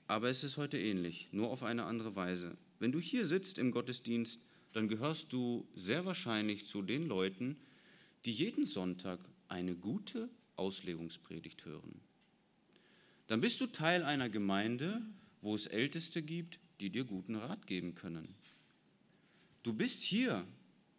Aber 0.08 0.30
es 0.30 0.44
ist 0.44 0.58
heute 0.58 0.78
ähnlich, 0.78 1.30
nur 1.32 1.50
auf 1.50 1.64
eine 1.64 1.86
andere 1.86 2.16
Weise. 2.16 2.58
Wenn 2.80 2.92
du 2.92 3.00
hier 3.00 3.26
sitzt 3.26 3.58
im 3.58 3.72
Gottesdienst, 3.72 4.42
dann 4.74 4.90
gehörst 4.90 5.32
du 5.32 5.68
sehr 5.74 6.06
wahrscheinlich 6.06 6.66
zu 6.66 6.82
den 6.82 7.08
Leuten, 7.08 7.56
die 8.26 8.34
jeden 8.34 8.66
Sonntag 8.66 9.20
eine 9.48 9.76
gute 9.76 10.30
Auslegungspredigt 10.58 11.66
hören. 11.66 12.02
Dann 13.28 13.42
bist 13.42 13.60
du 13.60 13.68
Teil 13.68 14.04
einer 14.04 14.30
Gemeinde, 14.30 15.02
wo 15.42 15.56
es 15.56 15.68
Älteste 15.68 16.22
gibt, 16.22 16.60
die 16.80 16.90
dir 16.90 17.06
guten 17.06 17.36
Rat 17.36 17.66
geben 17.68 17.96
können. 17.96 18.36
Du 19.64 19.74
bist 19.74 20.04
hier 20.04 20.46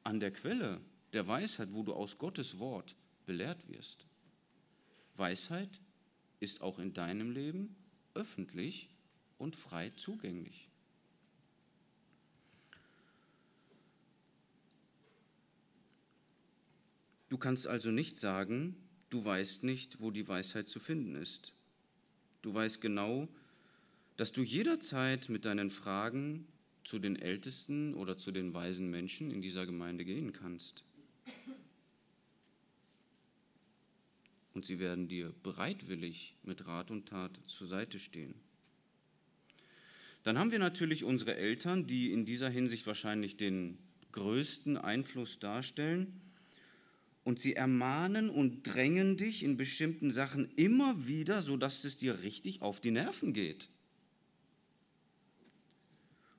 an 0.02 0.20
der 0.20 0.32
Quelle 0.32 0.80
der 1.12 1.26
Weisheit, 1.28 1.68
wo 1.72 1.82
du 1.82 1.94
aus 1.94 2.18
Gottes 2.18 2.58
Wort 2.58 2.96
belehrt 3.26 3.68
wirst. 3.68 4.06
Weisheit 5.14 5.80
ist 6.40 6.62
auch 6.62 6.78
in 6.78 6.92
deinem 6.92 7.30
Leben 7.30 7.76
öffentlich 8.14 8.88
und 9.38 9.56
frei 9.56 9.90
zugänglich. 9.96 10.68
Du 17.28 17.38
kannst 17.38 17.66
also 17.66 17.90
nicht 17.90 18.16
sagen, 18.16 18.76
du 19.10 19.24
weißt 19.24 19.64
nicht, 19.64 20.00
wo 20.00 20.10
die 20.10 20.26
Weisheit 20.28 20.68
zu 20.68 20.78
finden 20.78 21.16
ist. 21.16 21.52
Du 22.46 22.54
weißt 22.54 22.80
genau, 22.80 23.26
dass 24.16 24.30
du 24.30 24.40
jederzeit 24.40 25.28
mit 25.30 25.44
deinen 25.44 25.68
Fragen 25.68 26.46
zu 26.84 27.00
den 27.00 27.16
Ältesten 27.16 27.92
oder 27.92 28.16
zu 28.16 28.30
den 28.30 28.54
weisen 28.54 28.88
Menschen 28.88 29.32
in 29.32 29.42
dieser 29.42 29.66
Gemeinde 29.66 30.04
gehen 30.04 30.32
kannst. 30.32 30.84
und 34.54 34.64
sie 34.64 34.78
werden 34.78 35.08
dir 35.08 35.34
bereitwillig 35.42 36.36
mit 36.44 36.68
Rat 36.68 36.92
und 36.92 37.08
Tat 37.08 37.36
zur 37.46 37.66
Seite 37.66 37.98
stehen. 37.98 38.36
Dann 40.22 40.38
haben 40.38 40.52
wir 40.52 40.60
natürlich 40.60 41.02
unsere 41.02 41.34
Eltern, 41.34 41.88
die 41.88 42.12
in 42.12 42.24
dieser 42.24 42.48
Hinsicht 42.48 42.86
wahrscheinlich 42.86 43.36
den 43.36 43.76
größten 44.12 44.78
Einfluss 44.78 45.40
darstellen. 45.40 46.20
Und 47.26 47.40
sie 47.40 47.54
ermahnen 47.54 48.30
und 48.30 48.62
drängen 48.62 49.16
dich 49.16 49.42
in 49.42 49.56
bestimmten 49.56 50.12
Sachen 50.12 50.48
immer 50.54 51.08
wieder, 51.08 51.42
sodass 51.42 51.82
es 51.82 51.98
dir 51.98 52.22
richtig 52.22 52.62
auf 52.62 52.78
die 52.78 52.92
Nerven 52.92 53.32
geht. 53.32 53.68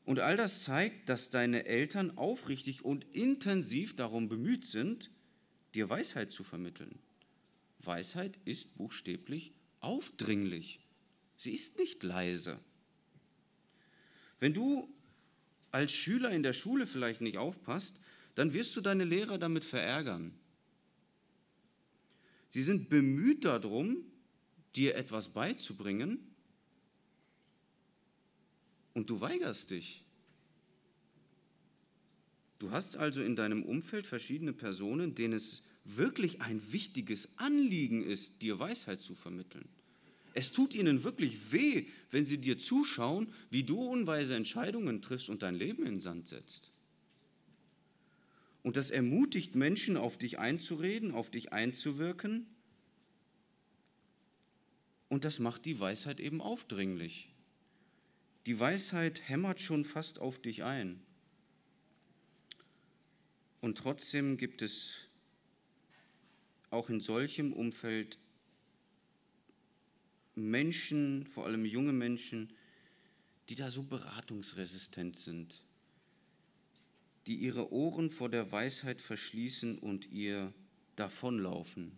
Und 0.05 0.21
all 0.21 0.37
das 0.37 0.63
zeigt, 0.63 1.09
dass 1.09 1.29
deine 1.29 1.65
Eltern 1.65 2.17
aufrichtig 2.17 2.85
und 2.85 3.03
intensiv 3.13 3.97
darum 3.97 4.29
bemüht 4.29 4.65
sind, 4.65 5.11
dir 5.75 5.89
Weisheit 5.89 6.31
zu 6.31 6.45
vermitteln. 6.45 6.97
Weisheit 7.79 8.39
ist 8.45 8.77
buchstäblich 8.77 9.51
aufdringlich. 9.81 10.79
Sie 11.35 11.51
ist 11.51 11.79
nicht 11.79 12.01
leise. 12.01 12.57
Wenn 14.39 14.53
du 14.53 14.87
als 15.71 15.91
Schüler 15.91 16.31
in 16.31 16.43
der 16.43 16.53
Schule 16.53 16.87
vielleicht 16.87 17.19
nicht 17.19 17.37
aufpasst, 17.37 17.99
dann 18.35 18.53
wirst 18.53 18.73
du 18.77 18.79
deine 18.79 19.03
Lehrer 19.03 19.37
damit 19.37 19.65
verärgern. 19.65 20.31
Sie 22.47 22.61
sind 22.61 22.89
bemüht 22.89 23.45
darum, 23.45 23.97
dir 24.75 24.95
etwas 24.95 25.29
beizubringen 25.29 26.19
und 28.93 29.09
du 29.09 29.19
weigerst 29.19 29.71
dich. 29.71 30.03
Du 32.59 32.71
hast 32.71 32.97
also 32.97 33.21
in 33.21 33.35
deinem 33.35 33.63
Umfeld 33.63 34.07
verschiedene 34.07 34.53
Personen, 34.53 35.13
denen 35.13 35.33
es 35.33 35.65
wirklich 35.83 36.41
ein 36.41 36.61
wichtiges 36.71 37.29
Anliegen 37.37 38.03
ist, 38.03 38.41
dir 38.41 38.59
Weisheit 38.59 38.99
zu 38.99 39.15
vermitteln. 39.15 39.67
Es 40.33 40.51
tut 40.51 40.73
ihnen 40.73 41.03
wirklich 41.03 41.51
weh, 41.51 41.85
wenn 42.11 42.25
sie 42.25 42.37
dir 42.37 42.57
zuschauen, 42.57 43.27
wie 43.49 43.63
du 43.63 43.79
unweise 43.81 44.35
Entscheidungen 44.35 45.01
triffst 45.01 45.29
und 45.29 45.41
dein 45.41 45.55
Leben 45.55 45.83
in 45.83 45.93
den 45.95 45.99
Sand 45.99 46.27
setzt. 46.27 46.71
Und 48.63 48.75
das 48.75 48.89
ermutigt 48.89 49.55
Menschen, 49.55 49.97
auf 49.97 50.17
dich 50.17 50.39
einzureden, 50.39 51.11
auf 51.11 51.29
dich 51.29 51.53
einzuwirken. 51.53 52.47
Und 55.09 55.23
das 55.23 55.39
macht 55.39 55.65
die 55.65 55.79
Weisheit 55.79 56.19
eben 56.19 56.41
aufdringlich. 56.41 57.29
Die 58.45 58.59
Weisheit 58.59 59.27
hämmert 59.29 59.59
schon 59.59 59.85
fast 59.85 60.19
auf 60.19 60.39
dich 60.39 60.63
ein. 60.63 61.01
Und 63.61 63.77
trotzdem 63.77 64.37
gibt 64.37 64.61
es 64.61 65.07
auch 66.69 66.89
in 66.89 66.99
solchem 66.99 67.53
Umfeld 67.53 68.17
Menschen, 70.35 71.25
vor 71.25 71.45
allem 71.45 71.65
junge 71.65 71.93
Menschen, 71.93 72.53
die 73.49 73.55
da 73.55 73.71
so 73.71 73.83
beratungsresistent 73.83 75.17
sind, 75.17 75.63
die 77.27 77.35
ihre 77.35 77.71
Ohren 77.71 78.09
vor 78.09 78.29
der 78.29 78.51
Weisheit 78.51 79.01
verschließen 79.01 79.77
und 79.77 80.11
ihr 80.11 80.53
davonlaufen. 80.95 81.91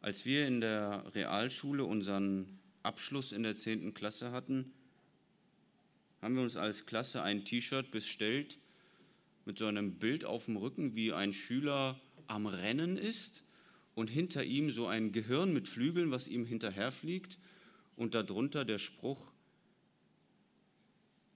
Als 0.00 0.26
wir 0.26 0.48
in 0.48 0.60
der 0.60 1.04
Realschule 1.14 1.84
unseren 1.84 2.58
Abschluss 2.82 3.30
in 3.30 3.44
der 3.44 3.54
10. 3.54 3.94
Klasse 3.94 4.32
hatten, 4.32 4.72
haben 6.20 6.34
wir 6.34 6.42
uns 6.42 6.56
als 6.56 6.86
Klasse 6.86 7.22
ein 7.22 7.44
T-Shirt 7.44 7.90
bestellt 7.92 8.58
mit 9.44 9.58
so 9.58 9.66
einem 9.66 9.94
Bild 9.94 10.24
auf 10.24 10.46
dem 10.46 10.56
Rücken, 10.56 10.94
wie 10.96 11.12
ein 11.12 11.32
Schüler 11.32 12.00
am 12.26 12.46
Rennen 12.46 12.96
ist 12.96 13.44
und 13.94 14.10
hinter 14.10 14.44
ihm 14.44 14.70
so 14.70 14.86
ein 14.86 15.12
Gehirn 15.12 15.52
mit 15.52 15.68
Flügeln, 15.68 16.10
was 16.10 16.28
ihm 16.28 16.44
hinterherfliegt 16.44 17.38
und 17.96 18.14
darunter 18.14 18.64
der 18.64 18.78
Spruch, 18.78 19.31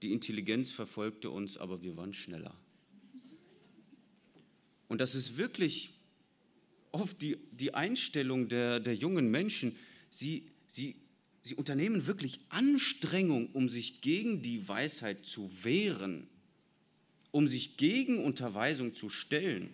die 0.03 0.13
Intelligenz 0.13 0.71
verfolgte 0.71 1.31
uns, 1.31 1.57
aber 1.57 1.83
wir 1.83 1.97
waren 1.97 2.15
schneller. 2.15 2.55
Und 4.89 5.01
das 5.01 5.15
ist 5.15 5.37
wirklich 5.37 5.91
oft 6.93 7.21
die, 7.23 7.37
die 7.53 7.75
Einstellung 7.75 8.49
der, 8.49 8.81
der 8.81 8.95
jungen 8.95 9.31
Menschen. 9.31 9.77
Sie, 10.11 10.51
sie, 10.67 10.97
sie 11.43 11.55
unternehmen 11.55 12.07
wirklich 12.07 12.41
Anstrengung, 12.51 13.51
um 13.53 13.69
sich 13.69 14.01
gegen 14.01 14.43
die 14.43 14.69
Weisheit 14.69 15.27
zu 15.27 15.51
wehren 15.65 16.29
um 17.37 17.49
sich 17.49 17.77
gegen 17.77 18.25
Unterweisung 18.25 18.95
zu 18.95 19.11
stellen. 19.11 19.69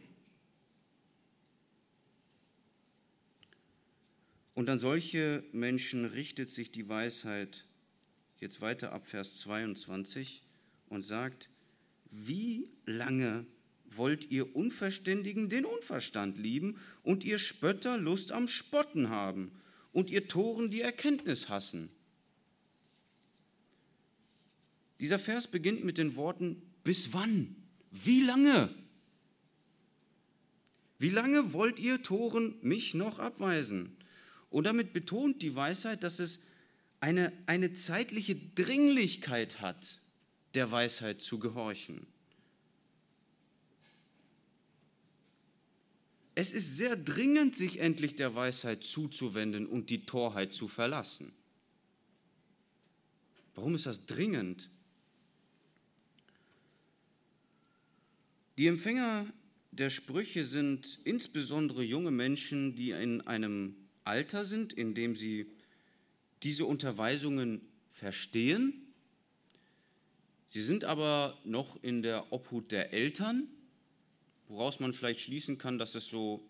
Und 4.54 4.68
an 4.68 4.80
solche 4.80 5.44
Menschen 5.52 6.04
richtet 6.04 6.50
sich 6.50 6.72
die 6.72 6.88
Weisheit 6.88 7.64
jetzt 8.42 8.60
weiter 8.60 8.92
ab 8.92 9.06
Vers 9.06 9.38
22 9.40 10.42
und 10.88 11.02
sagt, 11.02 11.48
wie 12.10 12.68
lange 12.84 13.46
wollt 13.86 14.30
ihr 14.30 14.54
Unverständigen 14.56 15.48
den 15.48 15.64
Unverstand 15.64 16.36
lieben 16.38 16.76
und 17.04 17.24
ihr 17.24 17.38
Spötter 17.38 17.96
Lust 17.96 18.32
am 18.32 18.48
Spotten 18.48 19.10
haben 19.10 19.52
und 19.92 20.10
ihr 20.10 20.26
Toren 20.26 20.70
die 20.70 20.80
Erkenntnis 20.80 21.48
hassen? 21.48 21.88
Dieser 24.98 25.18
Vers 25.18 25.48
beginnt 25.48 25.84
mit 25.84 25.96
den 25.96 26.16
Worten, 26.16 26.60
bis 26.84 27.12
wann? 27.12 27.54
Wie 27.92 28.22
lange? 28.22 28.68
Wie 30.98 31.10
lange 31.10 31.52
wollt 31.52 31.78
ihr 31.78 32.02
Toren 32.02 32.56
mich 32.62 32.94
noch 32.94 33.18
abweisen? 33.20 33.96
Und 34.50 34.64
damit 34.64 34.92
betont 34.92 35.42
die 35.42 35.54
Weisheit, 35.54 36.02
dass 36.02 36.18
es 36.18 36.51
eine, 37.02 37.32
eine 37.46 37.72
zeitliche 37.72 38.36
Dringlichkeit 38.36 39.60
hat, 39.60 39.98
der 40.54 40.70
Weisheit 40.70 41.20
zu 41.20 41.40
gehorchen. 41.40 42.06
Es 46.36 46.52
ist 46.52 46.76
sehr 46.76 46.94
dringend, 46.96 47.56
sich 47.56 47.80
endlich 47.80 48.14
der 48.14 48.36
Weisheit 48.36 48.84
zuzuwenden 48.84 49.66
und 49.66 49.90
die 49.90 50.06
Torheit 50.06 50.52
zu 50.52 50.68
verlassen. 50.68 51.32
Warum 53.56 53.74
ist 53.74 53.86
das 53.86 54.06
dringend? 54.06 54.70
Die 58.58 58.68
Empfänger 58.68 59.26
der 59.72 59.90
Sprüche 59.90 60.44
sind 60.44 61.00
insbesondere 61.02 61.82
junge 61.82 62.12
Menschen, 62.12 62.76
die 62.76 62.92
in 62.92 63.22
einem 63.22 63.74
Alter 64.04 64.44
sind, 64.44 64.72
in 64.72 64.94
dem 64.94 65.16
sie 65.16 65.50
diese 66.42 66.64
Unterweisungen 66.64 67.60
verstehen. 67.90 68.74
Sie 70.46 70.62
sind 70.62 70.84
aber 70.84 71.38
noch 71.44 71.82
in 71.82 72.02
der 72.02 72.32
Obhut 72.32 72.72
der 72.72 72.92
Eltern, 72.92 73.48
woraus 74.48 74.80
man 74.80 74.92
vielleicht 74.92 75.20
schließen 75.20 75.58
kann, 75.58 75.78
dass 75.78 75.94
es 75.94 76.08
so 76.08 76.46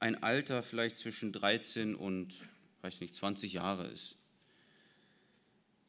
ein 0.00 0.22
Alter 0.22 0.62
vielleicht 0.62 0.96
zwischen 0.96 1.32
13 1.32 1.94
und, 1.94 2.34
weiß 2.82 3.00
nicht, 3.00 3.14
20 3.14 3.54
Jahre 3.54 3.86
ist. 3.88 4.16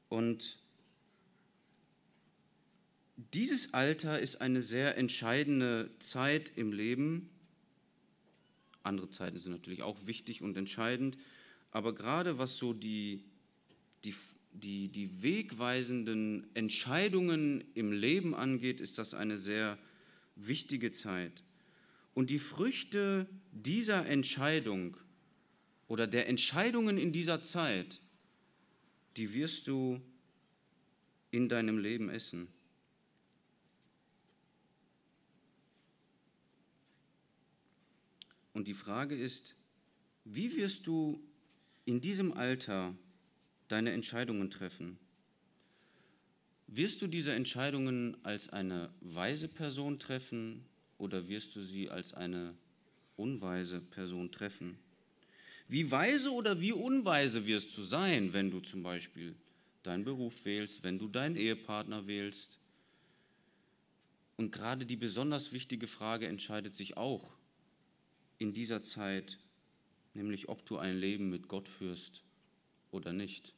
Und 0.10 0.58
dieses 3.34 3.74
Alter 3.74 4.20
ist 4.20 4.38
eine 4.38 4.62
sehr 4.62 4.98
entscheidende 4.98 5.92
Zeit 6.00 6.54
im 6.56 6.72
Leben. 6.72 7.30
Andere 8.82 9.10
Zeiten 9.10 9.38
sind 9.38 9.52
natürlich 9.52 9.84
auch 9.84 10.08
wichtig 10.08 10.42
und 10.42 10.58
entscheidend, 10.58 11.18
aber 11.72 11.94
gerade 11.94 12.38
was 12.38 12.58
so 12.58 12.74
die, 12.74 13.24
die, 14.04 14.14
die, 14.54 14.88
die 14.90 15.24
wegweisenden 15.24 16.48
Entscheidungen 16.56 17.64
im 17.74 17.92
Leben 17.92 18.34
angeht, 18.34 18.80
ist 18.80 18.98
das 18.98 19.14
eine 19.14 19.38
sehr 19.38 19.78
wichtige 20.36 20.92
Zeit. 20.92 21.44
Und 22.14 22.30
die 22.30 22.40
Früchte 22.40 23.28
dieser 23.52 24.06
Entscheidung 24.08 24.98
oder 25.88 26.08
der 26.08 26.28
Entscheidungen 26.28 26.98
in 26.98 27.12
dieser 27.12 27.44
Zeit, 27.44 28.02
die 29.18 29.34
wirst 29.34 29.68
du 29.68 30.02
in 31.32 31.50
deinem 31.50 31.78
Leben 31.78 32.10
essen. 32.10 32.48
Und 38.54 38.68
die 38.68 38.74
Frage 38.74 39.16
ist, 39.16 39.56
wie 40.26 40.56
wirst 40.58 40.88
du 40.88 41.24
in 41.86 42.02
diesem 42.02 42.34
Alter 42.34 42.94
deine 43.70 43.92
Entscheidungen 43.92 44.50
treffen? 44.50 44.98
Wirst 46.68 47.02
du 47.02 47.08
diese 47.08 47.34
Entscheidungen 47.34 48.18
als 48.24 48.50
eine 48.50 48.94
weise 49.00 49.48
Person 49.48 49.98
treffen 49.98 50.66
oder 50.98 51.28
wirst 51.30 51.56
du 51.56 51.62
sie 51.62 51.90
als 51.90 52.14
eine 52.14 52.54
unweise 53.16 53.80
Person 53.80 54.32
treffen? 54.32 54.78
Wie 55.68 55.90
weise 55.90 56.32
oder 56.32 56.62
wie 56.62 56.74
unweise 56.74 57.46
wirst 57.46 57.78
du 57.78 57.84
sein, 57.84 58.34
wenn 58.34 58.52
du 58.52 58.60
zum 58.60 58.84
Beispiel 58.84 59.36
deinen 59.84 60.04
Beruf 60.04 60.46
wählst, 60.46 60.84
wenn 60.84 61.00
du 61.00 61.08
deinen 61.08 61.36
Ehepartner 61.36 62.08
wählst? 62.08 62.60
Und 64.36 64.52
gerade 64.52 64.86
die 64.86 64.96
besonders 64.96 65.52
wichtige 65.52 65.88
Frage 65.88 66.28
entscheidet 66.28 66.74
sich 66.74 66.98
auch 66.98 67.34
in 68.38 68.54
dieser 68.54 68.82
Zeit, 68.82 69.38
nämlich 70.14 70.50
ob 70.50 70.66
du 70.66 70.78
ein 70.78 70.98
Leben 70.98 71.30
mit 71.30 71.48
Gott 71.48 71.68
führst 71.68 72.24
oder 72.92 73.12
nicht. 73.12 73.54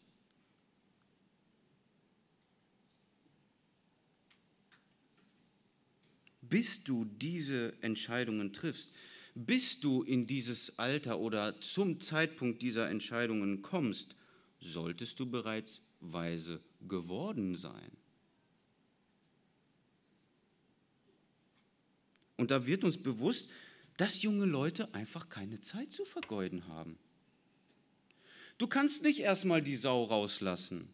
Bis 6.52 6.84
du 6.84 7.06
diese 7.06 7.74
Entscheidungen 7.82 8.52
triffst, 8.52 8.94
bis 9.36 9.80
du 9.80 10.04
in 10.04 10.28
dieses 10.28 10.78
Alter 10.80 11.18
oder 11.18 11.62
zum 11.62 12.02
Zeitpunkt 12.02 12.62
dieser 12.62 12.90
Entscheidungen 12.90 13.62
kommst, 13.62 14.16
solltest 14.60 15.18
du 15.22 15.32
bereits 15.32 15.80
weise 16.02 16.60
geworden 16.82 17.56
sein. 17.56 17.92
Und 22.36 22.52
da 22.52 22.68
wird 22.68 22.84
uns 22.84 22.98
bewusst, 22.98 23.52
dass 23.96 24.22
junge 24.22 24.46
Leute 24.46 24.94
einfach 24.94 25.30
keine 25.30 25.62
Zeit 25.62 25.94
zu 25.94 26.04
vergeuden 26.04 26.68
haben. 26.68 26.98
Du 28.58 28.68
kannst 28.68 29.04
nicht 29.04 29.20
erstmal 29.20 29.62
die 29.62 29.78
Sau 29.78 30.04
rauslassen. 30.04 30.90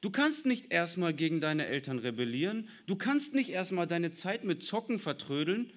Du 0.00 0.10
kannst 0.10 0.46
nicht 0.46 0.72
erstmal 0.72 1.12
gegen 1.12 1.40
deine 1.40 1.66
Eltern 1.66 1.98
rebellieren. 1.98 2.68
Du 2.86 2.96
kannst 2.96 3.34
nicht 3.34 3.50
erstmal 3.50 3.86
deine 3.86 4.12
Zeit 4.12 4.44
mit 4.44 4.62
Zocken 4.62 4.98
vertrödeln. 4.98 5.72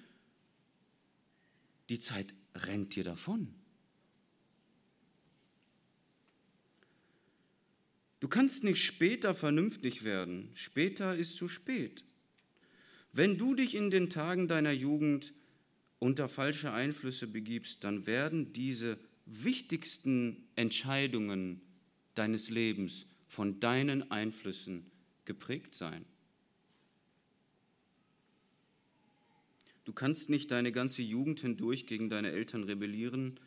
Die 1.88 1.98
Zeit 1.98 2.32
rennt 2.54 2.94
dir 2.94 3.04
davon. 3.04 3.52
Du 8.20 8.28
kannst 8.28 8.62
nicht 8.62 8.84
später 8.84 9.34
vernünftig 9.34 10.04
werden. 10.04 10.50
Später 10.54 11.16
ist 11.16 11.36
zu 11.36 11.48
spät. 11.48 12.04
Wenn 13.12 13.36
du 13.36 13.56
dich 13.56 13.74
in 13.74 13.90
den 13.90 14.08
Tagen 14.08 14.46
deiner 14.46 14.70
Jugend 14.70 15.32
unter 15.98 16.28
falsche 16.28 16.72
Einflüsse 16.72 17.26
begibst, 17.26 17.82
dann 17.82 18.06
werden 18.06 18.52
diese 18.52 18.96
wichtigsten 19.26 20.48
Entscheidungen 20.54 21.60
deines 22.14 22.48
Lebens 22.48 23.06
von 23.32 23.60
deinen 23.60 24.10
Einflüssen 24.10 24.90
geprägt 25.24 25.72
sein. 25.72 26.04
Du 29.84 29.94
kannst 29.94 30.28
nicht 30.28 30.50
deine 30.50 30.70
ganze 30.70 31.00
Jugend 31.00 31.40
hindurch 31.40 31.86
gegen 31.86 32.10
deine 32.10 32.30
Eltern 32.30 32.62
rebellieren 32.64 33.40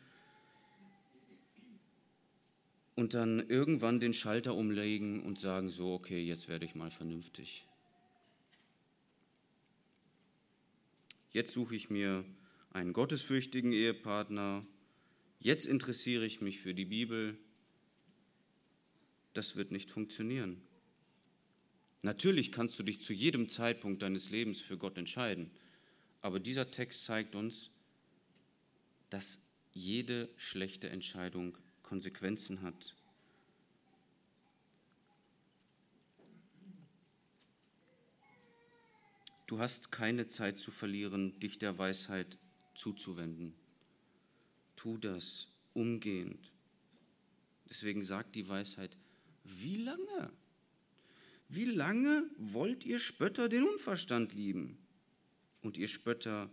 und 2.96 3.14
dann 3.14 3.48
irgendwann 3.48 4.00
den 4.00 4.12
Schalter 4.12 4.56
umlegen 4.56 5.22
und 5.22 5.38
sagen, 5.38 5.70
so, 5.70 5.94
okay, 5.94 6.20
jetzt 6.20 6.48
werde 6.48 6.64
ich 6.64 6.74
mal 6.74 6.90
vernünftig. 6.90 7.64
Jetzt 11.30 11.52
suche 11.52 11.76
ich 11.76 11.90
mir 11.90 12.24
einen 12.72 12.92
gottesfürchtigen 12.92 13.72
Ehepartner, 13.72 14.66
jetzt 15.38 15.66
interessiere 15.66 16.26
ich 16.26 16.40
mich 16.40 16.58
für 16.58 16.74
die 16.74 16.86
Bibel, 16.86 17.38
das 19.36 19.56
wird 19.56 19.70
nicht 19.70 19.90
funktionieren. 19.90 20.60
Natürlich 22.02 22.52
kannst 22.52 22.78
du 22.78 22.82
dich 22.82 23.00
zu 23.00 23.12
jedem 23.12 23.48
Zeitpunkt 23.48 24.02
deines 24.02 24.30
Lebens 24.30 24.60
für 24.60 24.78
Gott 24.78 24.96
entscheiden, 24.98 25.50
aber 26.22 26.40
dieser 26.40 26.70
Text 26.70 27.04
zeigt 27.04 27.34
uns, 27.34 27.70
dass 29.10 29.50
jede 29.72 30.28
schlechte 30.36 30.88
Entscheidung 30.88 31.56
Konsequenzen 31.82 32.62
hat. 32.62 32.94
Du 39.46 39.60
hast 39.60 39.92
keine 39.92 40.26
Zeit 40.26 40.58
zu 40.58 40.72
verlieren, 40.72 41.38
dich 41.38 41.58
der 41.58 41.78
Weisheit 41.78 42.38
zuzuwenden. 42.74 43.54
Tu 44.74 44.98
das 44.98 45.48
umgehend. 45.72 46.52
Deswegen 47.68 48.02
sagt 48.02 48.34
die 48.34 48.48
Weisheit, 48.48 48.96
wie 49.46 49.76
lange? 49.76 50.32
Wie 51.48 51.64
lange 51.64 52.28
wollt 52.38 52.84
ihr 52.84 52.98
Spötter 52.98 53.48
den 53.48 53.62
Unverstand 53.62 54.34
lieben 54.34 54.78
und 55.62 55.76
ihr 55.76 55.88
Spötter 55.88 56.50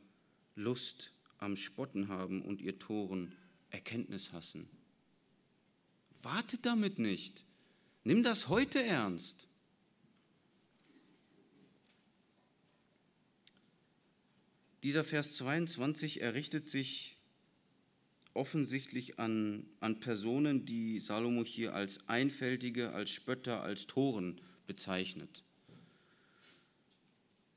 Lust 0.55 1.11
am 1.39 1.55
Spotten 1.55 2.07
haben 2.07 2.41
und 2.41 2.61
ihr 2.61 2.77
Toren 2.77 3.35
Erkenntnis 3.69 4.31
hassen? 4.31 4.69
Wartet 6.21 6.65
damit 6.65 6.99
nicht. 6.99 7.43
Nimm 8.03 8.23
das 8.23 8.49
heute 8.49 8.83
ernst. 8.83 9.47
Dieser 14.83 15.05
Vers 15.05 15.37
22 15.37 16.21
errichtet 16.21 16.67
sich 16.67 17.12
offensichtlich 18.33 19.19
an, 19.19 19.65
an 19.79 19.99
Personen, 19.99 20.65
die 20.65 20.99
Salomo 20.99 21.43
hier 21.43 21.73
als 21.75 22.09
Einfältige, 22.09 22.93
als 22.93 23.11
Spötter, 23.11 23.61
als 23.61 23.87
Toren 23.87 24.41
bezeichnet. 24.65 25.43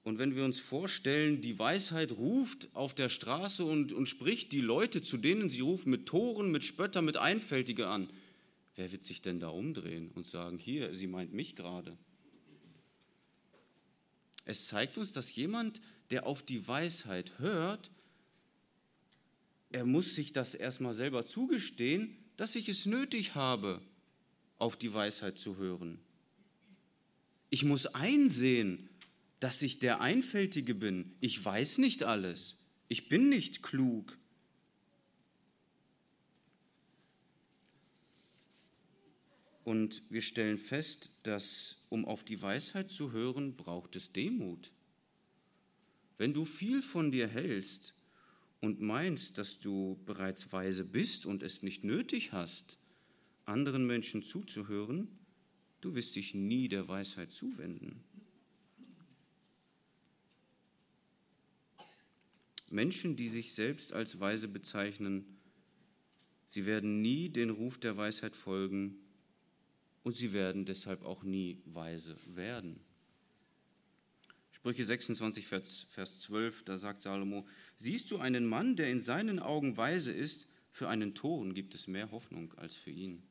Und 0.02 0.20
wenn 0.20 0.36
wir 0.36 0.44
uns 0.44 0.60
vorstellen, 0.60 1.40
die 1.40 1.58
Weisheit 1.58 2.12
ruft 2.12 2.68
auf 2.74 2.94
der 2.94 3.08
Straße 3.08 3.64
und, 3.64 3.92
und 3.92 4.06
spricht 4.06 4.52
die 4.52 4.60
Leute, 4.60 5.02
zu 5.02 5.16
denen 5.16 5.48
sie 5.48 5.62
ruft, 5.62 5.86
mit 5.86 6.06
Toren, 6.06 6.52
mit 6.52 6.62
Spötter, 6.62 7.02
mit 7.02 7.16
Einfältige 7.16 7.88
an, 7.88 8.08
wer 8.76 8.92
wird 8.92 9.02
sich 9.02 9.20
denn 9.20 9.40
da 9.40 9.48
umdrehen 9.48 10.12
und 10.14 10.24
sagen, 10.24 10.58
hier, 10.58 10.94
sie 10.94 11.08
meint 11.08 11.32
mich 11.32 11.56
gerade? 11.56 11.96
Es 14.44 14.66
zeigt 14.66 14.96
uns, 14.96 15.10
dass 15.10 15.34
jemand, 15.34 15.80
der 16.10 16.26
auf 16.26 16.44
die 16.44 16.68
Weisheit 16.68 17.40
hört, 17.40 17.90
er 19.76 19.84
muss 19.84 20.14
sich 20.14 20.32
das 20.32 20.54
erstmal 20.54 20.94
selber 20.94 21.26
zugestehen, 21.26 22.16
dass 22.38 22.56
ich 22.56 22.70
es 22.70 22.86
nötig 22.86 23.34
habe, 23.34 23.82
auf 24.56 24.78
die 24.78 24.94
Weisheit 24.94 25.38
zu 25.38 25.58
hören. 25.58 25.98
Ich 27.50 27.62
muss 27.62 27.84
einsehen, 27.86 28.88
dass 29.38 29.60
ich 29.60 29.78
der 29.78 30.00
Einfältige 30.00 30.74
bin. 30.74 31.14
Ich 31.20 31.44
weiß 31.44 31.76
nicht 31.76 32.04
alles. 32.04 32.56
Ich 32.88 33.10
bin 33.10 33.28
nicht 33.28 33.62
klug. 33.62 34.16
Und 39.62 40.02
wir 40.08 40.22
stellen 40.22 40.58
fest, 40.58 41.10
dass 41.24 41.84
um 41.90 42.06
auf 42.06 42.24
die 42.24 42.40
Weisheit 42.40 42.90
zu 42.90 43.12
hören, 43.12 43.56
braucht 43.56 43.94
es 43.94 44.10
Demut. 44.10 44.72
Wenn 46.16 46.32
du 46.32 46.46
viel 46.46 46.80
von 46.80 47.12
dir 47.12 47.28
hältst 47.28 47.92
und 48.66 48.81
meinst, 48.81 49.38
dass 49.38 49.61
du 49.61 49.96
bereits 50.07 50.52
weise 50.52 50.85
bist 50.85 51.24
und 51.24 51.44
es 51.44 51.62
nicht 51.62 51.85
nötig 51.85 52.33
hast, 52.33 52.79
anderen 53.44 53.87
Menschen 53.87 54.24
zuzuhören, 54.24 55.07
du 55.81 55.94
wirst 55.94 56.16
dich 56.16 56.35
nie 56.35 56.66
der 56.66 56.88
Weisheit 56.88 57.31
zuwenden. 57.31 58.02
Menschen, 62.68 63.14
die 63.14 63.29
sich 63.29 63.55
selbst 63.55 63.92
als 63.92 64.18
weise 64.18 64.48
bezeichnen, 64.48 65.38
sie 66.48 66.66
werden 66.66 67.00
nie 67.00 67.29
den 67.29 67.50
Ruf 67.50 67.79
der 67.79 67.96
Weisheit 67.96 68.35
folgen 68.35 68.98
und 70.02 70.16
sie 70.16 70.33
werden 70.33 70.64
deshalb 70.64 71.05
auch 71.05 71.22
nie 71.22 71.62
weise 71.66 72.16
werden. 72.35 72.81
Sprüche 74.66 74.85
26, 74.85 75.46
Vers 75.46 76.22
12, 76.22 76.64
da 76.64 76.76
sagt 76.76 77.02
Salomo, 77.02 77.46
siehst 77.76 78.11
du 78.11 78.18
einen 78.18 78.44
Mann, 78.44 78.74
der 78.74 78.90
in 78.90 78.98
seinen 78.98 79.38
Augen 79.38 79.76
weise 79.76 80.11
ist, 80.11 80.48
für 80.72 80.88
einen 80.88 81.14
Toren 81.14 81.55
gibt 81.55 81.76
es 81.76 81.87
mehr 81.87 82.11
Hoffnung 82.11 82.52
als 82.55 82.74
für 82.74 82.90
ihn. 82.90 83.22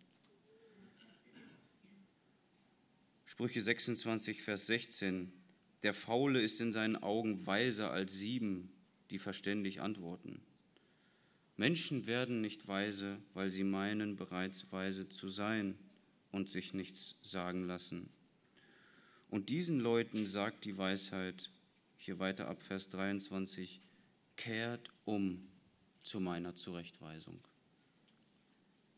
Sprüche 3.26 3.62
26, 3.62 4.44
Vers 4.44 4.68
16, 4.68 5.34
der 5.84 5.94
Faule 5.94 6.42
ist 6.42 6.62
in 6.62 6.72
seinen 6.72 6.96
Augen 6.96 7.46
weiser 7.46 7.92
als 7.92 8.14
sieben, 8.14 8.72
die 9.10 9.20
verständig 9.20 9.82
antworten. 9.82 10.40
Menschen 11.58 12.08
werden 12.08 12.40
nicht 12.40 12.70
weise, 12.70 13.18
weil 13.34 13.50
sie 13.50 13.66
meinen, 13.66 14.16
bereits 14.16 14.72
weise 14.72 15.10
zu 15.10 15.28
sein 15.28 15.78
und 16.32 16.50
sich 16.50 16.74
nichts 16.74 17.18
sagen 17.24 17.68
lassen. 17.68 18.10
Und 19.30 19.50
diesen 19.50 19.80
Leuten 19.80 20.26
sagt 20.26 20.66
die 20.66 20.78
Weisheit, 20.78 21.50
hier 21.98 22.20
weiter 22.20 22.48
ab 22.48 22.62
Vers 22.62 22.90
23, 22.90 23.82
kehrt 24.36 24.92
um 25.06 25.48
zu 26.04 26.20
meiner 26.20 26.56
Zurechtweisung. 26.56 27.40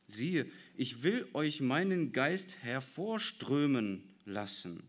Siehe, 0.07 0.49
ich 0.75 1.03
will 1.03 1.27
euch 1.33 1.61
meinen 1.61 2.11
Geist 2.11 2.63
hervorströmen 2.63 4.03
lassen. 4.25 4.81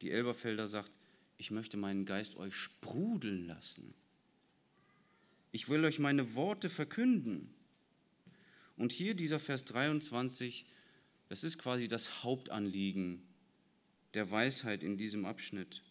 Die 0.00 0.10
Elberfelder 0.10 0.68
sagt, 0.68 0.90
ich 1.38 1.50
möchte 1.50 1.76
meinen 1.76 2.06
Geist 2.06 2.36
euch 2.36 2.54
sprudeln 2.54 3.46
lassen. 3.46 3.94
Ich 5.52 5.68
will 5.68 5.84
euch 5.84 5.98
meine 5.98 6.34
Worte 6.34 6.68
verkünden. 6.68 7.54
Und 8.76 8.92
hier 8.92 9.14
dieser 9.14 9.38
Vers 9.38 9.64
23, 9.66 10.66
das 11.28 11.44
ist 11.44 11.58
quasi 11.58 11.86
das 11.86 12.24
Hauptanliegen 12.24 13.22
der 14.14 14.30
Weisheit 14.30 14.82
in 14.82 14.96
diesem 14.96 15.24
Abschnitt. 15.24 15.82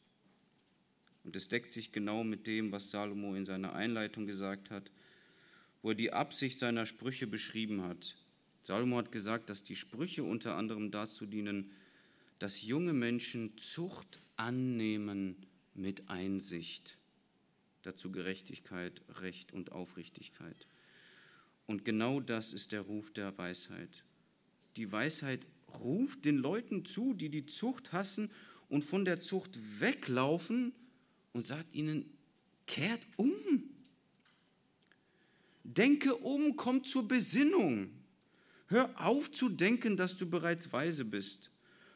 Und 1.24 1.36
es 1.36 1.48
deckt 1.48 1.72
sich 1.72 1.92
genau 1.92 2.24
mit 2.24 2.48
dem, 2.48 2.72
was 2.72 2.90
Salomo 2.90 3.36
in 3.36 3.46
seiner 3.46 3.74
Einleitung 3.74 4.26
gesagt 4.26 4.72
hat, 4.72 4.92
wo 5.82 5.90
er 5.90 5.96
die 5.96 6.14
Absicht 6.14 6.60
seiner 6.60 6.86
Sprüche 6.86 7.28
beschrieben 7.28 7.84
hat. 7.84 8.16
Salomo 8.64 8.98
hat 8.98 9.12
gesagt, 9.12 9.50
dass 9.50 9.64
die 9.64 9.76
Sprüche 9.76 10.24
unter 10.24 10.56
anderem 10.56 10.92
dazu 10.92 11.26
dienen, 11.26 11.72
dass 12.40 12.64
junge 12.64 12.94
Menschen 12.94 13.58
Zucht 13.58 14.20
annehmen 14.38 15.36
mit 15.74 16.10
Einsicht. 16.10 16.98
Dazu 17.84 18.12
Gerechtigkeit, 18.12 19.02
Recht 19.22 19.52
und 19.52 19.74
Aufrichtigkeit. 19.74 20.68
Und 21.66 21.86
genau 21.86 22.22
das 22.22 22.54
ist 22.54 22.72
der 22.72 22.82
Ruf 22.82 23.12
der 23.12 23.38
Weisheit. 23.38 24.04
Die 24.78 24.92
Weisheit 24.92 25.42
ruft 25.80 26.26
den 26.26 26.38
Leuten 26.38 26.86
zu, 26.86 27.14
die 27.14 27.30
die 27.30 27.46
Zucht 27.46 27.94
hassen 27.94 28.30
und 28.70 28.84
von 28.84 29.06
der 29.06 29.20
Zucht 29.22 29.58
weglaufen 29.80 30.74
und 31.34 31.46
sagt 31.46 31.74
ihnen, 31.74 32.06
kehrt 32.66 33.02
um. 33.18 33.32
Denke 35.64 36.16
um, 36.16 36.56
kommt 36.56 36.88
zur 36.88 37.08
Besinnung. 37.08 37.90
Hör 38.68 38.90
auf 39.06 39.32
zu 39.32 39.50
denken, 39.50 39.98
dass 39.98 40.18
du 40.18 40.30
bereits 40.30 40.74
weise 40.74 41.06
bist. 41.06 41.52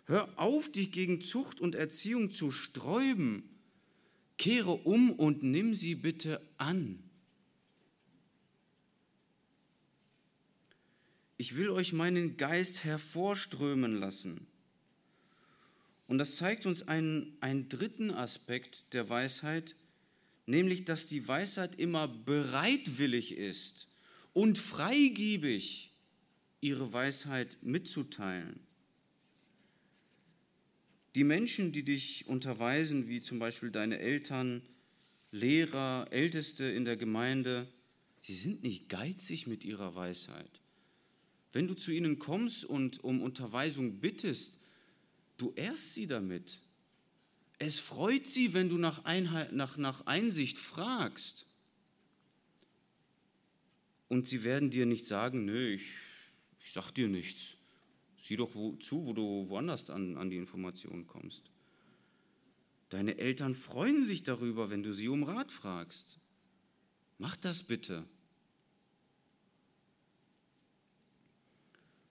Hör 0.06 0.28
auf, 0.38 0.72
dich 0.72 0.92
gegen 0.92 1.22
Zucht 1.22 1.60
und 1.60 1.76
Erziehung 1.76 2.32
zu 2.32 2.52
sträuben. 2.52 3.44
Kehre 4.38 4.72
um 4.72 5.12
und 5.12 5.44
nimm 5.44 5.74
sie 5.74 5.96
bitte 5.96 6.42
an. 6.58 7.07
Ich 11.38 11.56
will 11.56 11.70
euch 11.70 11.94
meinen 11.94 12.36
Geist 12.38 12.84
hervorströmen 12.84 13.96
lassen. 13.96 14.48
Und 16.08 16.18
das 16.18 16.38
zeigt 16.38 16.66
uns 16.66 16.88
einen, 16.88 17.38
einen 17.42 17.70
dritten 17.70 18.12
Aspekt 18.12 18.94
der 18.94 19.10
Weisheit, 19.10 19.76
nämlich 20.46 20.86
dass 20.86 21.08
die 21.08 21.28
Weisheit 21.28 21.80
immer 21.80 22.08
bereitwillig 22.08 23.38
ist 23.38 23.88
und 24.34 24.58
freigiebig 24.58 25.92
ihre 26.62 26.92
Weisheit 26.92 27.58
mitzuteilen. 27.62 28.60
Die 31.16 31.24
Menschen, 31.24 31.72
die 31.72 31.84
dich 31.84 32.28
unterweisen, 32.28 33.08
wie 33.08 33.22
zum 33.22 33.40
Beispiel 33.40 33.72
deine 33.72 34.00
Eltern, 34.00 34.62
Lehrer, 35.32 36.08
Älteste 36.12 36.64
in 36.64 36.86
der 36.86 36.96
Gemeinde, 36.96 37.68
sie 38.22 38.36
sind 38.36 38.64
nicht 38.64 38.88
geizig 38.88 39.46
mit 39.46 39.66
ihrer 39.66 39.94
Weisheit. 39.96 40.62
Wenn 41.58 41.68
du 41.68 41.74
zu 41.74 41.92
ihnen 41.92 42.20
kommst 42.20 42.66
und 42.66 43.04
um 43.04 43.20
Unterweisung 43.20 44.00
bittest, 44.00 44.60
du 45.38 45.54
ehrst 45.56 45.96
sie 45.96 46.06
damit. 46.06 46.60
Es 47.58 47.80
freut 47.80 48.28
sie, 48.28 48.54
wenn 48.54 48.70
du 48.70 48.78
nach, 48.78 49.06
Einheit, 49.06 49.54
nach, 49.54 49.76
nach 49.76 50.06
Einsicht 50.06 50.60
fragst. 50.60 51.48
Und 54.08 54.28
sie 54.28 54.44
werden 54.44 54.70
dir 54.70 54.86
nicht 54.86 55.08
sagen, 55.08 55.46
nö, 55.46 55.74
ich, 55.74 55.94
ich 56.64 56.74
sag 56.74 56.92
dir 56.92 57.08
nichts. 57.08 57.56
Sieh 58.18 58.36
doch 58.36 58.54
wo, 58.54 58.74
zu, 58.74 59.08
wo 59.08 59.14
du 59.14 59.50
woanders 59.50 59.90
an, 59.90 60.16
an 60.16 60.30
die 60.30 60.38
Informationen 60.38 61.08
kommst. 61.08 61.50
Deine 62.90 63.18
Eltern 63.18 63.56
freuen 63.56 64.06
sich 64.06 64.22
darüber, 64.22 64.70
wenn 64.70 64.84
du 64.84 64.94
sie 64.94 65.08
um 65.08 65.24
Rat 65.24 65.52
fragst. 65.52 66.20
Mach 67.18 67.36
das 67.36 67.64
bitte. 67.64 68.06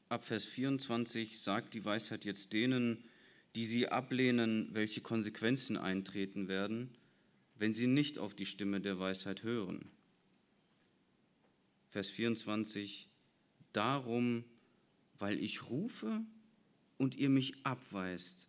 Ab 0.09 0.25
Vers 0.25 0.45
24 0.45 1.39
sagt 1.39 1.75
die 1.75 1.85
Weisheit 1.85 2.25
jetzt 2.25 2.53
denen, 2.53 3.03
die 3.57 3.67
sie 3.67 3.89
ablehnen, 3.89 4.69
welche 4.73 5.01
Konsequenzen 5.01 5.77
eintreten 5.77 6.47
werden, 6.47 6.95
wenn 7.57 7.75
sie 7.75 7.89
nicht 7.89 8.19
auf 8.19 8.35
die 8.35 8.47
Stimme 8.47 8.81
der 8.81 9.01
Weisheit 9.01 9.43
hören. 9.43 9.91
Vers 11.89 12.09
24, 12.09 13.09
darum, 13.73 14.45
weil 15.19 15.43
ich 15.43 15.71
rufe 15.71 16.21
und 16.99 17.17
ihr 17.17 17.31
mich 17.31 17.65
abweist, 17.65 18.47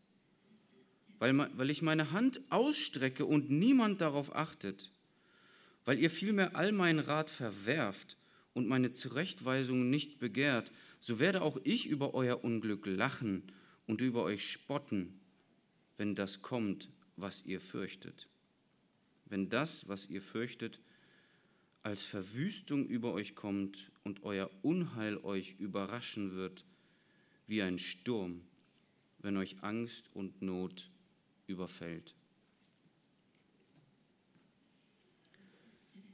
weil, 1.17 1.35
weil 1.57 1.69
ich 1.71 1.81
meine 1.81 2.11
Hand 2.11 2.41
ausstrecke 2.51 3.25
und 3.25 3.49
niemand 3.49 4.01
darauf 4.01 4.35
achtet, 4.35 4.91
weil 5.85 5.97
ihr 5.97 6.11
vielmehr 6.11 6.55
all 6.55 6.71
meinen 6.71 6.99
Rat 6.99 7.31
verwerft 7.31 8.17
und 8.57 8.67
meine 8.67 8.89
Zurechtweisung 8.89 9.91
nicht 9.91 10.19
begehrt, 10.19 10.71
so 10.99 11.19
werde 11.19 11.43
auch 11.43 11.59
ich 11.63 11.85
über 11.85 12.15
euer 12.15 12.43
Unglück 12.43 12.87
lachen 12.87 13.43
und 13.85 14.01
über 14.01 14.23
euch 14.23 14.49
spotten, 14.49 15.19
wenn 15.95 16.15
das 16.15 16.41
kommt, 16.41 16.89
was 17.17 17.45
ihr 17.45 17.61
fürchtet. 17.61 18.27
Wenn 19.25 19.49
das, 19.49 19.89
was 19.89 20.09
ihr 20.09 20.23
fürchtet, 20.23 20.79
als 21.83 22.01
Verwüstung 22.01 22.87
über 22.87 23.13
euch 23.13 23.35
kommt 23.35 23.91
und 24.03 24.23
euer 24.23 24.49
Unheil 24.63 25.17
euch 25.17 25.59
überraschen 25.59 26.35
wird, 26.35 26.65
wie 27.45 27.61
ein 27.61 27.77
Sturm, 27.77 28.41
wenn 29.19 29.37
euch 29.37 29.61
Angst 29.61 30.09
und 30.15 30.41
Not 30.41 30.89
überfällt. 31.45 32.15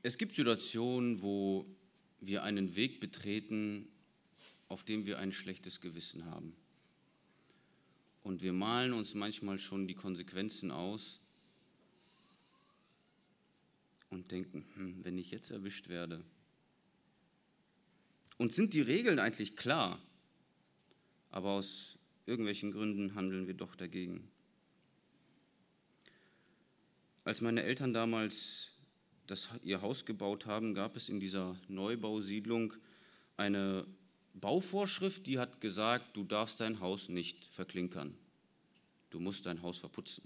Es 0.01 0.17
gibt 0.17 0.35
Situationen, 0.35 1.21
wo 1.21 1.65
wir 2.27 2.43
einen 2.43 2.75
Weg 2.75 2.99
betreten, 2.99 3.87
auf 4.67 4.83
dem 4.83 5.05
wir 5.05 5.19
ein 5.19 5.31
schlechtes 5.31 5.81
Gewissen 5.81 6.25
haben. 6.25 6.55
Und 8.23 8.41
wir 8.41 8.53
malen 8.53 8.93
uns 8.93 9.13
manchmal 9.13 9.59
schon 9.59 9.87
die 9.87 9.95
Konsequenzen 9.95 10.71
aus 10.71 11.19
und 14.09 14.31
denken, 14.31 14.65
hm, 14.75 15.03
wenn 15.03 15.17
ich 15.17 15.31
jetzt 15.31 15.51
erwischt 15.51 15.89
werde. 15.89 16.23
Und 18.37 18.53
sind 18.53 18.73
die 18.73 18.81
Regeln 18.81 19.19
eigentlich 19.19 19.55
klar, 19.55 20.01
aber 21.29 21.51
aus 21.51 21.99
irgendwelchen 22.25 22.71
Gründen 22.71 23.15
handeln 23.15 23.47
wir 23.47 23.53
doch 23.53 23.75
dagegen. 23.75 24.29
Als 27.25 27.41
meine 27.41 27.63
Eltern 27.63 27.93
damals 27.93 28.72
das, 29.27 29.49
ihr 29.63 29.81
Haus 29.81 30.05
gebaut 30.05 30.45
haben, 30.45 30.73
gab 30.73 30.95
es 30.95 31.09
in 31.09 31.19
dieser 31.19 31.55
Neubausiedlung 31.67 32.73
eine 33.37 33.85
Bauvorschrift, 34.33 35.27
die 35.27 35.39
hat 35.39 35.61
gesagt, 35.61 36.15
du 36.15 36.23
darfst 36.23 36.59
dein 36.59 36.79
Haus 36.79 37.09
nicht 37.09 37.45
verklinkern. 37.45 38.15
Du 39.09 39.19
musst 39.19 39.45
dein 39.45 39.61
Haus 39.61 39.77
verputzen. 39.77 40.23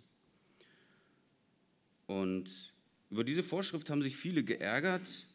Und 2.05 2.49
über 3.09 3.23
diese 3.23 3.43
Vorschrift 3.43 3.89
haben 3.89 4.01
sich 4.01 4.15
viele 4.15 4.43
geärgert 4.43 5.25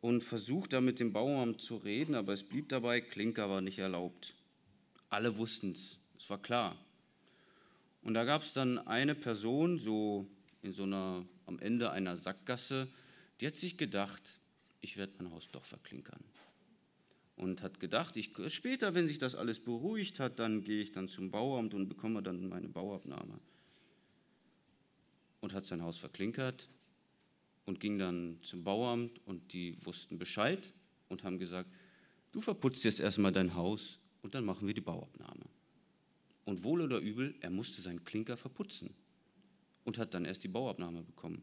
und 0.00 0.22
versucht, 0.22 0.72
da 0.72 0.80
mit 0.80 1.00
dem 1.00 1.12
Bauamt 1.12 1.60
zu 1.60 1.76
reden, 1.76 2.14
aber 2.14 2.32
es 2.32 2.42
blieb 2.42 2.68
dabei, 2.70 3.00
Klinker 3.00 3.50
war 3.50 3.60
nicht 3.60 3.78
erlaubt. 3.78 4.34
Alle 5.10 5.36
wussten 5.36 5.72
es, 5.72 5.98
es 6.18 6.30
war 6.30 6.40
klar. 6.40 6.76
Und 8.02 8.14
da 8.14 8.24
gab 8.24 8.42
es 8.42 8.52
dann 8.52 8.78
eine 8.86 9.14
Person, 9.14 9.78
so 9.78 10.26
in 10.66 10.72
so 10.72 10.82
einer, 10.82 11.24
am 11.46 11.58
Ende 11.60 11.90
einer 11.92 12.16
Sackgasse, 12.16 12.88
die 13.40 13.46
hat 13.46 13.54
sich 13.54 13.78
gedacht, 13.78 14.38
ich 14.80 14.96
werde 14.96 15.14
mein 15.18 15.30
Haus 15.30 15.48
doch 15.50 15.64
verklinkern 15.64 16.22
und 17.36 17.62
hat 17.62 17.80
gedacht, 17.80 18.16
ich, 18.16 18.32
später, 18.48 18.94
wenn 18.94 19.06
sich 19.06 19.18
das 19.18 19.34
alles 19.34 19.60
beruhigt 19.60 20.20
hat, 20.20 20.38
dann 20.38 20.64
gehe 20.64 20.82
ich 20.82 20.92
dann 20.92 21.06
zum 21.06 21.30
Bauamt 21.30 21.74
und 21.74 21.88
bekomme 21.88 22.22
dann 22.22 22.48
meine 22.48 22.68
Bauabnahme. 22.68 23.38
Und 25.40 25.52
hat 25.52 25.64
sein 25.64 25.82
Haus 25.82 25.98
verklinkert 25.98 26.68
und 27.66 27.78
ging 27.78 27.98
dann 27.98 28.38
zum 28.42 28.64
Bauamt 28.64 29.20
und 29.26 29.52
die 29.52 29.76
wussten 29.84 30.18
Bescheid 30.18 30.72
und 31.08 31.24
haben 31.24 31.38
gesagt, 31.38 31.70
du 32.32 32.40
verputzt 32.40 32.84
jetzt 32.84 33.00
erstmal 33.00 33.32
dein 33.32 33.54
Haus 33.54 33.98
und 34.22 34.34
dann 34.34 34.44
machen 34.44 34.66
wir 34.66 34.74
die 34.74 34.80
Bauabnahme. 34.80 35.44
Und 36.46 36.64
wohl 36.64 36.80
oder 36.80 36.98
übel, 36.98 37.34
er 37.40 37.50
musste 37.50 37.82
seinen 37.82 38.04
Klinker 38.04 38.36
verputzen 38.36 38.94
und 39.86 39.98
hat 39.98 40.12
dann 40.14 40.24
erst 40.24 40.42
die 40.44 40.48
Bauabnahme 40.48 41.02
bekommen. 41.02 41.42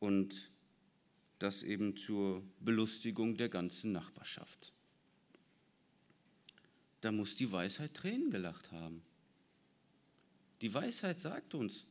Und 0.00 0.50
das 1.38 1.62
eben 1.62 1.96
zur 1.96 2.42
Belustigung 2.60 3.36
der 3.36 3.48
ganzen 3.48 3.92
Nachbarschaft. 3.92 4.72
Da 7.00 7.12
muss 7.12 7.36
die 7.36 7.50
Weisheit 7.50 7.94
Tränen 7.94 8.30
gelacht 8.30 8.72
haben. 8.72 9.02
Die 10.60 10.74
Weisheit 10.74 11.20
sagt 11.20 11.54
uns, 11.54 11.84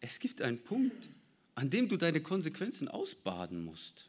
es 0.00 0.20
gibt 0.20 0.40
einen 0.40 0.62
Punkt, 0.62 1.08
an 1.56 1.70
dem 1.70 1.88
du 1.88 1.96
deine 1.96 2.20
Konsequenzen 2.20 2.88
ausbaden 2.88 3.64
musst. 3.64 4.08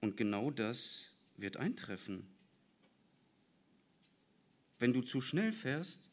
Und 0.00 0.16
genau 0.16 0.50
das 0.50 1.12
wird 1.36 1.58
eintreffen. 1.58 2.39
Wenn 4.80 4.94
du 4.94 5.02
zu 5.02 5.20
schnell 5.20 5.52
fährst, 5.52 6.08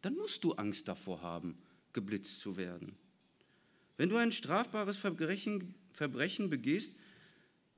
dann 0.00 0.14
musst 0.14 0.42
du 0.42 0.54
Angst 0.54 0.88
davor 0.88 1.20
haben, 1.20 1.58
geblitzt 1.92 2.40
zu 2.40 2.56
werden. 2.56 2.96
Wenn 3.98 4.08
du 4.08 4.16
ein 4.16 4.32
strafbares 4.32 4.96
Verbrechen, 4.96 5.74
Verbrechen 5.92 6.50
begehst, 6.50 6.96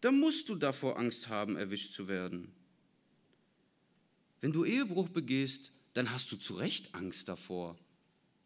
dann 0.00 0.18
musst 0.20 0.48
du 0.48 0.54
davor 0.54 0.96
Angst 0.96 1.28
haben, 1.28 1.56
erwischt 1.56 1.92
zu 1.92 2.06
werden. 2.06 2.52
Wenn 4.40 4.52
du 4.52 4.64
Ehebruch 4.64 5.08
begehst, 5.08 5.72
dann 5.94 6.12
hast 6.12 6.30
du 6.30 6.36
zu 6.36 6.54
Recht 6.54 6.94
Angst 6.94 7.26
davor. 7.28 7.76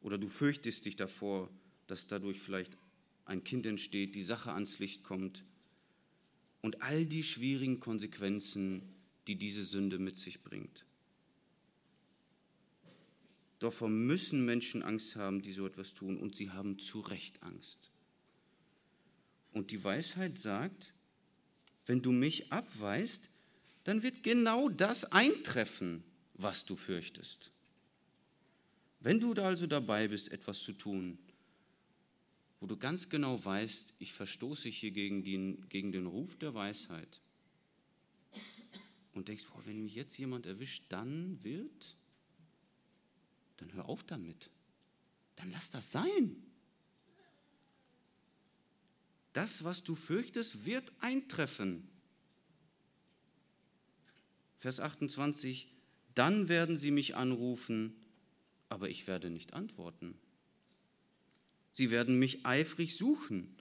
Oder 0.01 0.17
du 0.17 0.29
fürchtest 0.29 0.87
dich 0.87 0.97
davor, 0.97 1.51
dass 1.89 2.07
dadurch 2.07 2.41
vielleicht 2.41 2.79
ein 3.27 3.45
Kind 3.45 3.67
entsteht, 3.67 4.15
die 4.15 4.23
Sache 4.23 4.53
ans 4.53 4.79
Licht 4.79 5.03
kommt. 5.03 5.45
Und 6.63 6.81
all 6.81 7.05
die 7.05 7.23
schwierigen 7.23 7.81
Konsequenzen, 7.81 8.83
die 9.27 9.37
diese 9.37 9.63
Sünde 9.63 9.99
mit 9.99 10.17
sich 10.17 10.41
bringt. 10.41 10.87
Davor 13.63 13.89
müssen 13.89 14.45
Menschen 14.45 14.83
Angst 14.83 15.15
haben, 15.15 15.41
die 15.41 15.53
so 15.53 15.65
etwas 15.65 15.95
tun, 15.95 16.19
und 16.19 16.35
sie 16.35 16.51
haben 16.51 16.81
zu 16.81 16.99
Recht 16.99 17.45
Angst. 17.45 17.93
Und 19.53 19.71
die 19.71 19.85
Weisheit 19.85 20.37
sagt, 20.37 20.93
wenn 21.87 22.03
du 22.03 22.11
mich 22.11 22.51
abweist, 22.51 23.31
dann 23.85 24.03
wird 24.03 24.25
genau 24.25 24.69
das 24.69 25.13
eintreffen, 25.13 26.03
was 26.35 26.65
du 26.65 26.75
fürchtest. 26.75 27.53
Wenn 28.99 29.21
du 29.21 29.33
da 29.33 29.45
also 29.45 29.69
dabei 29.69 30.09
bist, 30.09 30.33
etwas 30.33 30.59
zu 30.61 30.73
tun, 30.73 31.17
wo 32.59 32.67
du 32.67 32.77
ganz 32.77 33.09
genau 33.09 33.45
weißt, 33.45 33.95
ich 34.01 34.13
verstoße 34.13 34.71
hier 34.71 34.91
gegen 34.91 35.23
den, 35.23 35.69
gegen 35.69 35.93
den 35.93 36.07
Ruf 36.07 36.35
der 36.37 36.55
Weisheit. 36.55 37.21
Und 39.13 39.29
denkst, 39.29 39.47
boah, 39.53 39.65
wenn 39.67 39.85
mich 39.85 39.95
jetzt 39.95 40.19
jemand 40.19 40.47
erwischt, 40.47 40.87
dann 40.89 41.39
wird, 41.45 41.97
dann 43.63 43.73
hör 43.75 43.89
auf 43.89 44.03
damit. 44.03 44.51
Dann 45.37 45.51
lass 45.51 45.71
das 45.71 45.93
sein. 45.93 46.37
Das, 49.33 49.65
was 49.65 49.83
du 49.83 49.95
fürchtest, 49.95 50.67
wird 50.67 50.93
eintreffen. 51.01 51.89
Vers 54.59 54.81
28, 54.81 55.69
dann 56.15 56.49
werden 56.49 56.77
sie 56.77 56.91
mich 56.91 57.17
anrufen, 57.17 57.97
aber 58.69 58.91
ich 58.91 59.07
werde 59.07 59.31
nicht 59.31 59.55
antworten. 59.55 60.19
Sie 61.73 61.91
werden 61.91 62.19
mich 62.19 62.45
eifrig 62.45 62.97
suchen 62.97 63.57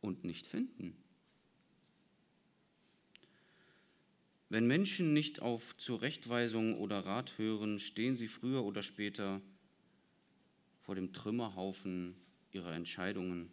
und 0.00 0.24
nicht 0.24 0.46
finden. 0.46 0.96
Wenn 4.50 4.66
Menschen 4.66 5.12
nicht 5.12 5.42
auf 5.42 5.76
Zurechtweisung 5.76 6.76
oder 6.76 7.06
Rat 7.06 7.38
hören, 7.38 7.78
stehen 7.78 8.16
sie 8.16 8.26
früher 8.26 8.64
oder 8.64 8.82
später 8.82 9.40
vor 10.80 10.96
dem 10.96 11.12
Trümmerhaufen 11.12 12.16
ihrer 12.50 12.74
Entscheidungen. 12.74 13.52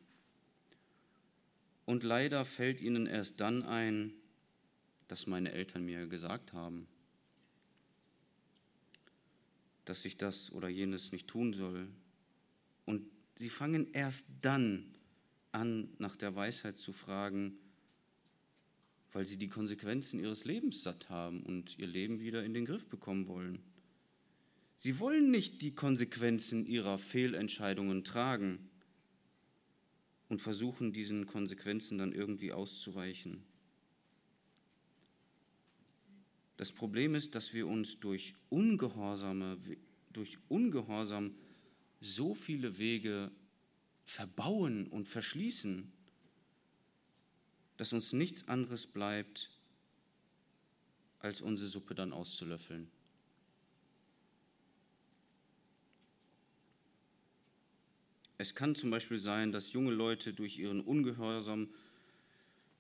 Und 1.86 2.04
leider 2.04 2.44
fällt 2.46 2.82
ihnen 2.82 3.06
erst 3.06 3.40
dann 3.42 3.62
ein, 3.62 4.12
dass 5.08 5.28
meine 5.28 5.52
Eltern 5.52 5.86
mir 5.86 6.08
gesagt 6.08 6.54
haben, 6.54 6.88
dass 9.86 10.04
ich 10.04 10.18
das 10.18 10.52
oder 10.52 10.68
jenes 10.68 11.12
nicht 11.12 11.28
tun 11.28 11.54
soll. 11.54 11.88
Und 12.86 13.06
sie 13.36 13.50
fangen 13.50 13.94
erst 13.94 14.30
dann 14.42 14.96
an, 15.52 15.90
nach 16.00 16.16
der 16.16 16.36
Weisheit 16.36 16.80
zu 16.80 16.92
fragen, 16.92 17.60
weil 19.14 19.26
sie 19.26 19.38
die 19.38 19.50
Konsequenzen 19.50 20.20
ihres 20.20 20.46
Lebens 20.46 20.84
satt 20.84 21.10
haben 21.10 21.44
und 21.44 21.78
ihr 21.80 21.88
Leben 21.88 22.20
wieder 22.20 22.44
in 22.44 22.54
den 22.54 22.66
Griff 22.66 22.88
bekommen 22.88 23.28
wollen. 23.28 23.60
Sie 24.76 25.00
wollen 25.00 25.32
nicht 25.32 25.62
die 25.62 25.74
Konsequenzen 25.74 26.68
ihrer 26.68 27.00
Fehlentscheidungen 27.00 28.04
tragen 28.04 28.60
und 30.30 30.42
versuchen 30.42 30.94
diesen 30.94 31.26
Konsequenzen 31.26 31.98
dann 31.98 32.12
irgendwie 32.12 32.52
auszuweichen. 32.52 33.44
Das 36.58 36.72
Problem 36.72 37.16
ist, 37.16 37.36
dass 37.36 37.54
wir 37.54 37.68
uns 37.68 38.00
durch 38.00 38.34
Ungehorsame, 38.50 39.58
durch 40.12 40.38
Ungehorsam 40.50 41.36
so 42.02 42.34
viele 42.34 42.78
Wege 42.78 43.32
verbauen 44.06 44.88
und 44.88 45.08
verschließen, 45.08 45.92
dass 47.78 47.94
uns 47.94 48.14
nichts 48.14 48.48
anderes 48.48 48.88
bleibt, 48.88 49.50
als 51.20 51.42
unsere 51.42 51.68
Suppe 51.68 51.96
dann 51.96 52.14
auszulöffeln. 52.14 52.90
Es 58.40 58.54
kann 58.54 58.76
zum 58.76 58.92
Beispiel 58.92 59.20
sein, 59.20 59.52
dass 59.52 59.74
junge 59.74 59.92
Leute 59.92 60.34
durch 60.34 60.60
ihren 60.60 60.82
Ungehorsam 60.82 61.70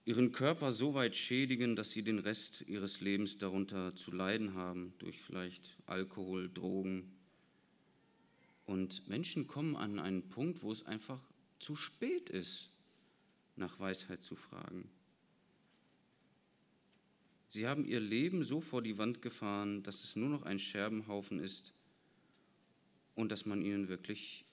ihren 0.06 0.32
Körper 0.32 0.72
so 0.72 0.94
weit 0.94 1.18
schädigen, 1.18 1.76
dass 1.76 1.92
sie 1.92 2.02
den 2.02 2.20
Rest 2.20 2.70
ihres 2.70 3.02
Lebens 3.02 3.40
darunter 3.40 3.94
zu 3.94 4.12
leiden 4.12 4.54
haben, 4.54 4.94
durch 5.00 5.20
vielleicht 5.20 5.76
Alkohol, 5.86 6.50
Drogen. 6.50 7.12
Und 8.66 9.08
Menschen 9.10 9.48
kommen 9.48 9.76
an 9.76 10.00
einen 10.00 10.30
Punkt, 10.30 10.62
wo 10.62 10.72
es 10.72 10.86
einfach 10.86 11.22
zu 11.60 11.76
spät 11.76 12.30
ist, 12.30 12.70
nach 13.58 13.80
Weisheit 13.80 14.22
zu 14.22 14.36
fragen. 14.36 14.89
Sie 17.50 17.67
haben 17.67 17.86
ihr 17.86 18.00
Leben 18.00 18.43
so 18.43 18.62
vor 18.62 18.82
die 18.82 18.98
Wand 18.98 19.22
gefahren, 19.22 19.84
dass 19.84 20.04
es 20.04 20.15
nur 20.15 20.30
noch 20.30 20.43
ein 20.43 20.60
Scherbenhaufen 20.60 21.39
ist 21.39 21.74
und 23.15 23.32
dass 23.32 23.46
man 23.46 23.62
ihnen 23.62 23.88
wirklich 23.88 24.46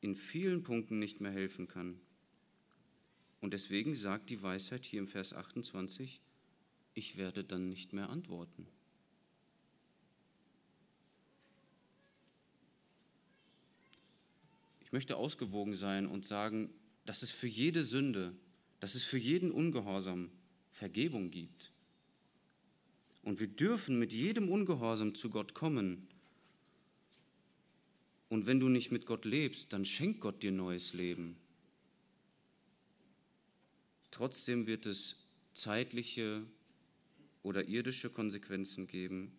in 0.00 0.16
vielen 0.16 0.62
Punkten 0.62 0.98
nicht 0.98 1.20
mehr 1.20 1.30
helfen 1.30 1.68
kann. 1.68 2.00
Und 3.40 3.52
deswegen 3.52 3.94
sagt 3.94 4.30
die 4.30 4.42
Weisheit 4.42 4.84
hier 4.84 5.00
im 5.00 5.08
Vers 5.08 5.34
28, 5.34 6.20
ich 6.94 7.16
werde 7.16 7.44
dann 7.44 7.68
nicht 7.68 7.92
mehr 7.92 8.08
antworten. 8.08 8.66
Ich 14.80 14.92
möchte 14.92 15.16
ausgewogen 15.16 15.74
sein 15.74 16.06
und 16.06 16.24
sagen, 16.24 16.68
dass 17.10 17.24
es 17.24 17.32
für 17.32 17.48
jede 17.48 17.82
Sünde, 17.82 18.32
dass 18.78 18.94
es 18.94 19.02
für 19.02 19.18
jeden 19.18 19.50
Ungehorsam 19.50 20.30
Vergebung 20.70 21.32
gibt. 21.32 21.72
Und 23.24 23.40
wir 23.40 23.48
dürfen 23.48 23.98
mit 23.98 24.12
jedem 24.12 24.48
Ungehorsam 24.48 25.16
zu 25.16 25.28
Gott 25.28 25.52
kommen. 25.52 26.06
Und 28.28 28.46
wenn 28.46 28.60
du 28.60 28.68
nicht 28.68 28.92
mit 28.92 29.06
Gott 29.06 29.24
lebst, 29.24 29.72
dann 29.72 29.84
schenkt 29.84 30.20
Gott 30.20 30.40
dir 30.44 30.52
neues 30.52 30.94
Leben. 30.94 31.34
Trotzdem 34.12 34.68
wird 34.68 34.86
es 34.86 35.24
zeitliche 35.52 36.46
oder 37.42 37.64
irdische 37.64 38.10
Konsequenzen 38.10 38.86
geben, 38.86 39.32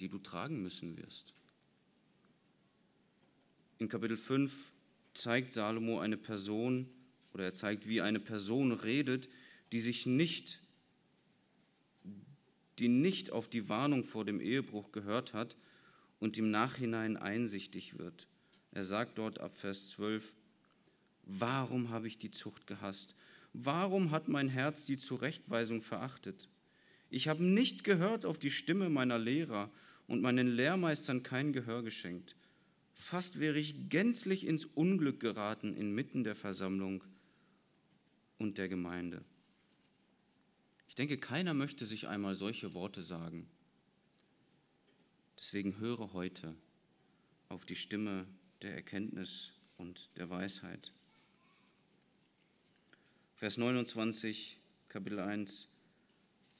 die 0.00 0.08
du 0.08 0.16
tragen 0.16 0.62
müssen 0.62 0.96
wirst. 0.96 1.34
In 3.76 3.90
Kapitel 3.90 4.16
5 4.16 4.72
zeigt 5.12 5.52
Salomo 5.52 6.00
eine 6.00 6.16
Person 6.16 6.88
oder 7.32 7.44
er 7.44 7.52
zeigt, 7.52 7.88
wie 7.88 8.00
eine 8.00 8.20
Person 8.20 8.72
redet, 8.72 9.28
die 9.72 9.80
sich 9.80 10.06
nicht, 10.06 10.60
die 12.78 12.88
nicht 12.88 13.32
auf 13.32 13.48
die 13.48 13.68
Warnung 13.68 14.04
vor 14.04 14.24
dem 14.24 14.40
Ehebruch 14.40 14.92
gehört 14.92 15.34
hat 15.34 15.56
und 16.20 16.38
im 16.38 16.50
Nachhinein 16.50 17.16
einsichtig 17.16 17.98
wird. 17.98 18.26
Er 18.72 18.84
sagt 18.84 19.18
dort 19.18 19.40
ab 19.40 19.56
Vers 19.56 19.90
12, 19.90 20.34
warum 21.24 21.90
habe 21.90 22.08
ich 22.08 22.18
die 22.18 22.30
Zucht 22.30 22.66
gehasst? 22.66 23.14
Warum 23.52 24.10
hat 24.10 24.28
mein 24.28 24.48
Herz 24.48 24.84
die 24.84 24.98
Zurechtweisung 24.98 25.82
verachtet? 25.82 26.48
Ich 27.10 27.28
habe 27.28 27.42
nicht 27.42 27.84
gehört 27.84 28.24
auf 28.24 28.38
die 28.38 28.50
Stimme 28.50 28.90
meiner 28.90 29.18
Lehrer 29.18 29.70
und 30.06 30.20
meinen 30.20 30.48
Lehrmeistern 30.48 31.22
kein 31.22 31.52
Gehör 31.52 31.82
geschenkt. 31.82 32.36
Fast 32.94 33.40
wäre 33.40 33.58
ich 33.58 33.88
gänzlich 33.88 34.46
ins 34.46 34.64
Unglück 34.64 35.20
geraten 35.20 35.74
inmitten 35.74 36.24
der 36.24 36.34
Versammlung 36.34 37.02
und 38.38 38.58
der 38.58 38.68
Gemeinde. 38.68 39.24
Ich 40.88 40.94
denke, 40.94 41.18
keiner 41.18 41.54
möchte 41.54 41.84
sich 41.84 42.08
einmal 42.08 42.34
solche 42.34 42.74
Worte 42.74 43.02
sagen. 43.02 43.48
Deswegen 45.36 45.78
höre 45.78 46.12
heute 46.12 46.54
auf 47.48 47.64
die 47.64 47.76
Stimme 47.76 48.26
der 48.62 48.74
Erkenntnis 48.74 49.52
und 49.76 50.16
der 50.16 50.30
Weisheit. 50.30 50.92
Vers 53.36 53.56
29, 53.56 54.56
Kapitel 54.88 55.20
1, 55.20 55.68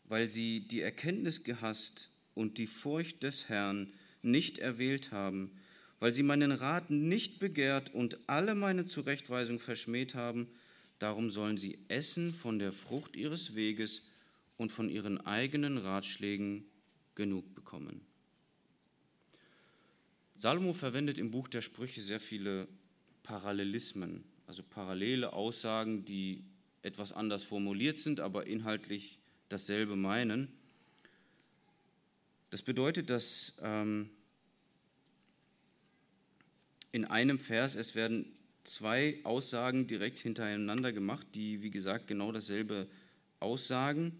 weil 0.04 0.30
sie 0.30 0.60
die 0.60 0.80
Erkenntnis 0.80 1.42
gehasst 1.42 2.10
und 2.34 2.58
die 2.58 2.68
Furcht 2.68 3.24
des 3.24 3.48
Herrn 3.48 3.92
nicht 4.22 4.58
erwählt 4.58 5.10
haben, 5.10 5.50
weil 5.98 6.12
sie 6.12 6.22
meinen 6.22 6.52
Rat 6.52 6.90
nicht 6.90 7.40
begehrt 7.40 7.92
und 7.94 8.18
alle 8.28 8.54
meine 8.54 8.84
Zurechtweisung 8.84 9.58
verschmäht 9.58 10.14
haben, 10.14 10.48
darum 10.98 11.30
sollen 11.30 11.58
sie 11.58 11.78
essen 11.88 12.32
von 12.32 12.58
der 12.58 12.72
Frucht 12.72 13.16
ihres 13.16 13.54
Weges 13.54 14.10
und 14.56 14.72
von 14.72 14.88
ihren 14.88 15.20
eigenen 15.20 15.78
Ratschlägen 15.78 16.64
genug 17.14 17.54
bekommen. 17.54 18.00
Salomo 20.34 20.72
verwendet 20.72 21.18
im 21.18 21.30
Buch 21.30 21.48
der 21.48 21.62
Sprüche 21.62 22.00
sehr 22.00 22.20
viele 22.20 22.68
Parallelismen, 23.22 24.24
also 24.46 24.62
parallele 24.62 25.32
Aussagen, 25.32 26.04
die 26.04 26.44
etwas 26.82 27.12
anders 27.12 27.42
formuliert 27.42 27.98
sind, 27.98 28.20
aber 28.20 28.46
inhaltlich 28.46 29.18
dasselbe 29.48 29.96
meinen. 29.96 30.48
Das 32.50 32.62
bedeutet, 32.62 33.10
dass 33.10 33.60
ähm, 33.64 34.10
in 36.92 37.04
einem 37.04 37.38
Vers 37.38 37.74
es 37.74 37.94
werden 37.94 38.32
zwei 38.68 39.18
Aussagen 39.24 39.86
direkt 39.86 40.18
hintereinander 40.18 40.92
gemacht, 40.92 41.26
die, 41.34 41.62
wie 41.62 41.70
gesagt, 41.70 42.06
genau 42.06 42.32
dasselbe 42.32 42.86
aussagen. 43.40 44.18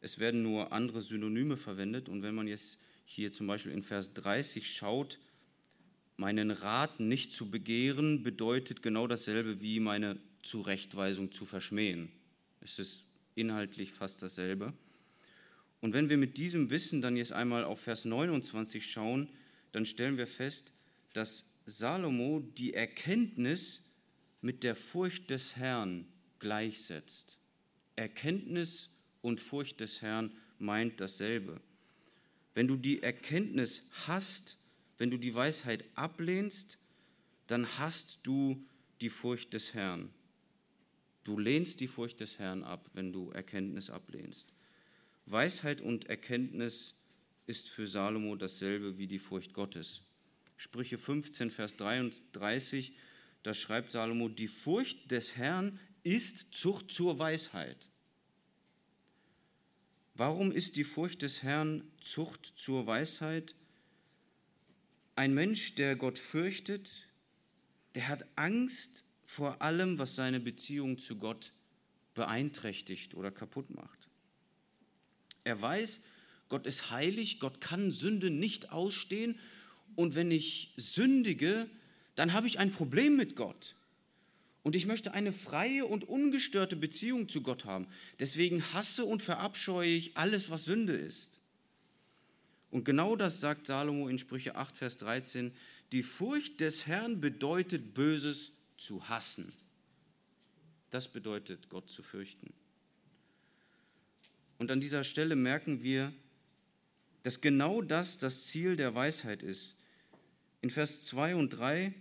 Es 0.00 0.18
werden 0.18 0.42
nur 0.42 0.72
andere 0.72 1.00
Synonyme 1.00 1.56
verwendet. 1.56 2.08
Und 2.08 2.22
wenn 2.22 2.34
man 2.34 2.48
jetzt 2.48 2.80
hier 3.04 3.32
zum 3.32 3.46
Beispiel 3.46 3.72
in 3.72 3.82
Vers 3.82 4.12
30 4.14 4.70
schaut, 4.70 5.18
meinen 6.16 6.50
Rat 6.50 7.00
nicht 7.00 7.32
zu 7.32 7.50
begehren, 7.50 8.22
bedeutet 8.22 8.82
genau 8.82 9.06
dasselbe 9.06 9.60
wie 9.60 9.80
meine 9.80 10.16
Zurechtweisung 10.42 11.32
zu 11.32 11.46
verschmähen. 11.46 12.10
Es 12.60 12.78
ist 12.78 13.04
inhaltlich 13.34 13.92
fast 13.92 14.22
dasselbe. 14.22 14.72
Und 15.80 15.92
wenn 15.92 16.08
wir 16.08 16.16
mit 16.16 16.36
diesem 16.36 16.70
Wissen 16.70 17.02
dann 17.02 17.16
jetzt 17.16 17.32
einmal 17.32 17.64
auf 17.64 17.80
Vers 17.80 18.04
29 18.04 18.84
schauen, 18.84 19.28
dann 19.72 19.84
stellen 19.84 20.16
wir 20.16 20.26
fest, 20.26 20.72
dass 21.12 21.51
Salomo 21.66 22.40
die 22.40 22.74
Erkenntnis 22.74 23.92
mit 24.40 24.64
der 24.64 24.74
Furcht 24.74 25.30
des 25.30 25.56
Herrn 25.56 26.06
gleichsetzt. 26.38 27.38
Erkenntnis 27.96 28.90
und 29.20 29.40
Furcht 29.40 29.80
des 29.80 30.02
Herrn 30.02 30.32
meint 30.58 31.00
dasselbe. 31.00 31.60
Wenn 32.54 32.68
du 32.68 32.76
die 32.76 33.02
Erkenntnis 33.02 33.90
hast, 34.06 34.58
wenn 34.98 35.10
du 35.10 35.16
die 35.16 35.34
Weisheit 35.34 35.84
ablehnst, 35.94 36.78
dann 37.46 37.66
hast 37.78 38.26
du 38.26 38.64
die 39.00 39.08
Furcht 39.08 39.54
des 39.54 39.74
Herrn. 39.74 40.10
Du 41.24 41.38
lehnst 41.38 41.80
die 41.80 41.88
Furcht 41.88 42.20
des 42.20 42.38
Herrn 42.38 42.64
ab, 42.64 42.90
wenn 42.94 43.12
du 43.12 43.30
Erkenntnis 43.30 43.90
ablehnst. 43.90 44.54
Weisheit 45.26 45.80
und 45.80 46.06
Erkenntnis 46.06 47.02
ist 47.46 47.68
für 47.68 47.86
Salomo 47.86 48.36
dasselbe 48.36 48.98
wie 48.98 49.06
die 49.06 49.18
Furcht 49.18 49.54
Gottes. 49.54 50.02
Sprüche 50.62 50.96
15, 50.96 51.50
Vers 51.50 51.76
33, 51.76 52.92
da 53.42 53.52
schreibt 53.52 53.90
Salomo, 53.90 54.28
die 54.28 54.46
Furcht 54.46 55.10
des 55.10 55.34
Herrn 55.36 55.80
ist 56.04 56.54
Zucht 56.54 56.92
zur 56.92 57.18
Weisheit. 57.18 57.88
Warum 60.14 60.52
ist 60.52 60.76
die 60.76 60.84
Furcht 60.84 61.22
des 61.22 61.42
Herrn 61.42 61.82
Zucht 62.00 62.46
zur 62.46 62.86
Weisheit? 62.86 63.56
Ein 65.16 65.34
Mensch, 65.34 65.74
der 65.74 65.96
Gott 65.96 66.16
fürchtet, 66.16 67.08
der 67.96 68.06
hat 68.06 68.24
Angst 68.36 69.02
vor 69.24 69.62
allem, 69.62 69.98
was 69.98 70.14
seine 70.14 70.38
Beziehung 70.38 70.96
zu 70.96 71.16
Gott 71.16 71.50
beeinträchtigt 72.14 73.14
oder 73.14 73.32
kaputt 73.32 73.70
macht. 73.70 73.98
Er 75.42 75.60
weiß, 75.60 76.02
Gott 76.48 76.66
ist 76.66 76.92
heilig, 76.92 77.40
Gott 77.40 77.60
kann 77.60 77.90
Sünde 77.90 78.30
nicht 78.30 78.70
ausstehen 78.70 79.40
und 79.96 80.14
wenn 80.14 80.30
ich 80.30 80.72
sündige, 80.76 81.68
dann 82.14 82.32
habe 82.32 82.46
ich 82.46 82.58
ein 82.58 82.70
Problem 82.70 83.16
mit 83.16 83.36
Gott. 83.36 83.74
Und 84.62 84.76
ich 84.76 84.86
möchte 84.86 85.12
eine 85.12 85.32
freie 85.32 85.86
und 85.86 86.04
ungestörte 86.04 86.76
Beziehung 86.76 87.28
zu 87.28 87.42
Gott 87.42 87.64
haben. 87.64 87.86
Deswegen 88.20 88.62
hasse 88.72 89.04
und 89.04 89.20
verabscheue 89.20 89.90
ich 89.90 90.16
alles, 90.16 90.50
was 90.50 90.66
Sünde 90.66 90.92
ist. 90.92 91.40
Und 92.70 92.84
genau 92.84 93.16
das 93.16 93.40
sagt 93.40 93.66
Salomo 93.66 94.08
in 94.08 94.18
Sprüche 94.18 94.56
8, 94.56 94.76
Vers 94.76 94.98
13. 94.98 95.52
Die 95.90 96.02
Furcht 96.02 96.60
des 96.60 96.86
Herrn 96.86 97.20
bedeutet 97.20 97.92
Böses 97.92 98.52
zu 98.78 99.08
hassen. 99.08 99.52
Das 100.90 101.08
bedeutet 101.08 101.68
Gott 101.68 101.90
zu 101.90 102.02
fürchten. 102.02 102.52
Und 104.58 104.70
an 104.70 104.80
dieser 104.80 105.04
Stelle 105.04 105.34
merken 105.34 105.82
wir, 105.82 106.12
dass 107.24 107.40
genau 107.40 107.82
das 107.82 108.18
das 108.18 108.46
Ziel 108.46 108.76
der 108.76 108.94
Weisheit 108.94 109.42
ist. 109.42 109.74
In 110.62 110.70
Vers 110.70 111.06
2 111.06 111.36
und 111.36 111.50
3 111.50 111.92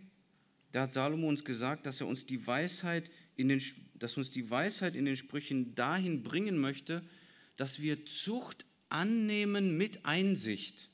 da 0.72 0.84
hat 0.84 0.91
Salomo 0.91 1.28
uns 1.28 1.43
gesagt, 1.43 1.86
dass 1.86 1.99
er 1.99 2.07
uns 2.07 2.26
die 2.26 2.45
Weisheit 2.47 3.12
in 3.36 3.49
den, 3.49 3.62
dass 3.95 4.18
uns 4.18 4.32
die 4.32 4.49
Weisheit 4.49 4.95
in 4.95 5.05
den 5.05 5.18
Sprüchen 5.18 5.76
dahin 5.76 6.24
bringen 6.24 6.57
möchte, 6.57 7.03
dass 7.57 7.82
wir 7.82 8.05
Zucht 8.05 8.66
annehmen 8.89 9.78
mit 9.78 10.05
Einsicht. 10.05 10.89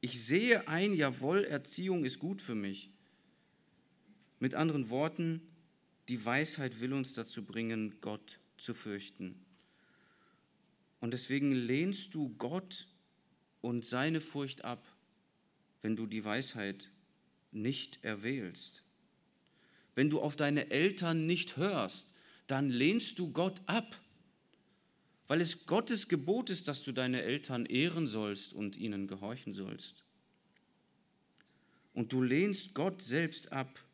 Ich 0.00 0.24
sehe 0.24 0.66
ein, 0.68 0.94
jawohl, 0.94 1.44
Erziehung 1.44 2.04
ist 2.04 2.18
gut 2.18 2.40
für 2.40 2.54
mich. 2.54 2.90
Mit 4.38 4.54
anderen 4.54 4.88
Worten, 4.88 5.42
die 6.08 6.24
Weisheit 6.24 6.80
will 6.80 6.92
uns 6.92 7.14
dazu 7.14 7.44
bringen, 7.44 7.96
Gott 8.00 8.38
zu 8.56 8.72
fürchten. 8.72 9.34
Und 11.00 11.12
deswegen 11.12 11.52
lehnst 11.52 12.14
du 12.14 12.34
Gott 12.38 12.86
und 13.60 13.84
seine 13.84 14.20
Furcht 14.20 14.64
ab, 14.64 14.82
wenn 15.82 15.96
du 15.96 16.06
die 16.06 16.24
Weisheit 16.24 16.88
nicht 17.52 18.04
erwählst. 18.04 18.82
Wenn 19.94 20.10
du 20.10 20.20
auf 20.20 20.36
deine 20.36 20.70
Eltern 20.70 21.26
nicht 21.26 21.56
hörst, 21.56 22.14
dann 22.46 22.70
lehnst 22.70 23.18
du 23.18 23.32
Gott 23.32 23.60
ab, 23.66 23.98
weil 25.26 25.40
es 25.40 25.66
Gottes 25.66 26.08
Gebot 26.08 26.50
ist, 26.50 26.68
dass 26.68 26.82
du 26.82 26.92
deine 26.92 27.22
Eltern 27.22 27.66
ehren 27.66 28.08
sollst 28.08 28.52
und 28.52 28.76
ihnen 28.76 29.06
gehorchen 29.06 29.52
sollst. 29.52 30.04
Und 31.94 32.12
du 32.12 32.22
lehnst 32.22 32.74
Gott 32.74 33.02
selbst 33.02 33.52
ab. 33.52 33.84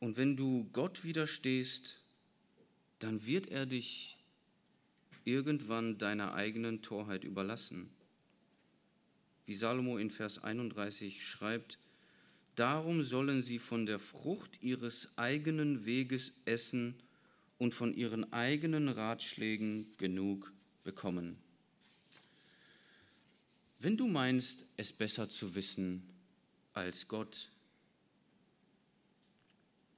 Und 0.00 0.16
wenn 0.16 0.36
du 0.36 0.68
Gott 0.72 1.04
widerstehst, 1.04 1.96
dann 2.98 3.24
wird 3.24 3.46
er 3.48 3.66
dich 3.66 4.15
irgendwann 5.26 5.98
deiner 5.98 6.32
eigenen 6.34 6.80
Torheit 6.80 7.24
überlassen 7.24 7.90
wie 9.46 9.54
Salomo 9.54 9.96
in 9.96 10.10
Vers 10.10 10.42
31 10.44 11.24
schreibt, 11.24 11.78
Darum 12.56 13.02
sollen 13.02 13.42
sie 13.42 13.58
von 13.58 13.84
der 13.84 13.98
Frucht 13.98 14.62
ihres 14.62 15.18
eigenen 15.18 15.84
Weges 15.84 16.40
essen 16.46 16.94
und 17.58 17.74
von 17.74 17.92
ihren 17.92 18.32
eigenen 18.32 18.88
Ratschlägen 18.88 19.94
genug 19.98 20.54
bekommen. 20.82 21.36
Wenn 23.78 23.98
du 23.98 24.08
meinst, 24.08 24.68
es 24.78 24.90
besser 24.90 25.28
zu 25.28 25.54
wissen 25.54 26.02
als 26.72 27.08
Gott, 27.08 27.50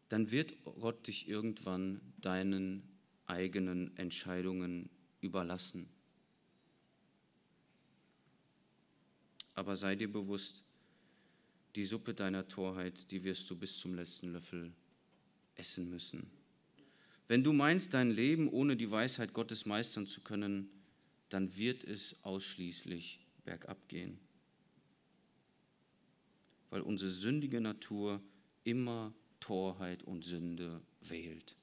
dann 0.09 0.33
wird 0.33 0.53
Gott 0.65 1.07
dich 1.07 1.29
irgendwann 1.29 2.01
deinen 2.21 2.83
eigenen 3.29 3.97
Entscheidungen 3.99 4.91
überlassen. 5.21 5.89
aber 9.59 9.77
sei 9.77 9.97
dir 9.97 10.11
bewusst, 10.11 10.63
die 11.75 11.85
Suppe 11.85 12.15
deiner 12.15 12.47
Torheit, 12.47 13.11
die 13.11 13.25
wirst 13.25 13.51
du 13.51 13.57
bis 13.57 13.77
zum 13.81 13.95
letzten 13.95 14.33
Löffel 14.33 14.73
essen 15.57 15.91
müssen. 15.91 16.31
Wenn 17.27 17.43
du 17.43 17.53
meinst, 17.53 17.93
dein 17.93 18.13
Leben 18.13 18.49
ohne 18.49 18.77
die 18.77 18.89
Weisheit 18.89 19.33
Gottes 19.33 19.67
meistern 19.67 20.07
zu 20.07 20.21
können, 20.21 20.71
dann 21.29 21.57
wird 21.57 21.83
es 21.83 22.15
ausschließlich 22.23 23.19
bergab 23.45 23.89
gehen. 23.89 24.21
Weil 26.71 26.83
unsere 26.83 27.11
sündige 27.11 27.61
Natur 27.61 28.23
immer 28.63 29.13
Torheit 29.41 30.05
und 30.05 30.25
Sünde 30.25 30.81
wählt. 31.01 31.57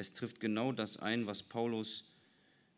Es 0.00 0.14
trifft 0.14 0.40
genau 0.40 0.72
das 0.72 0.96
ein, 0.96 1.26
was 1.26 1.42
Paulus 1.42 2.14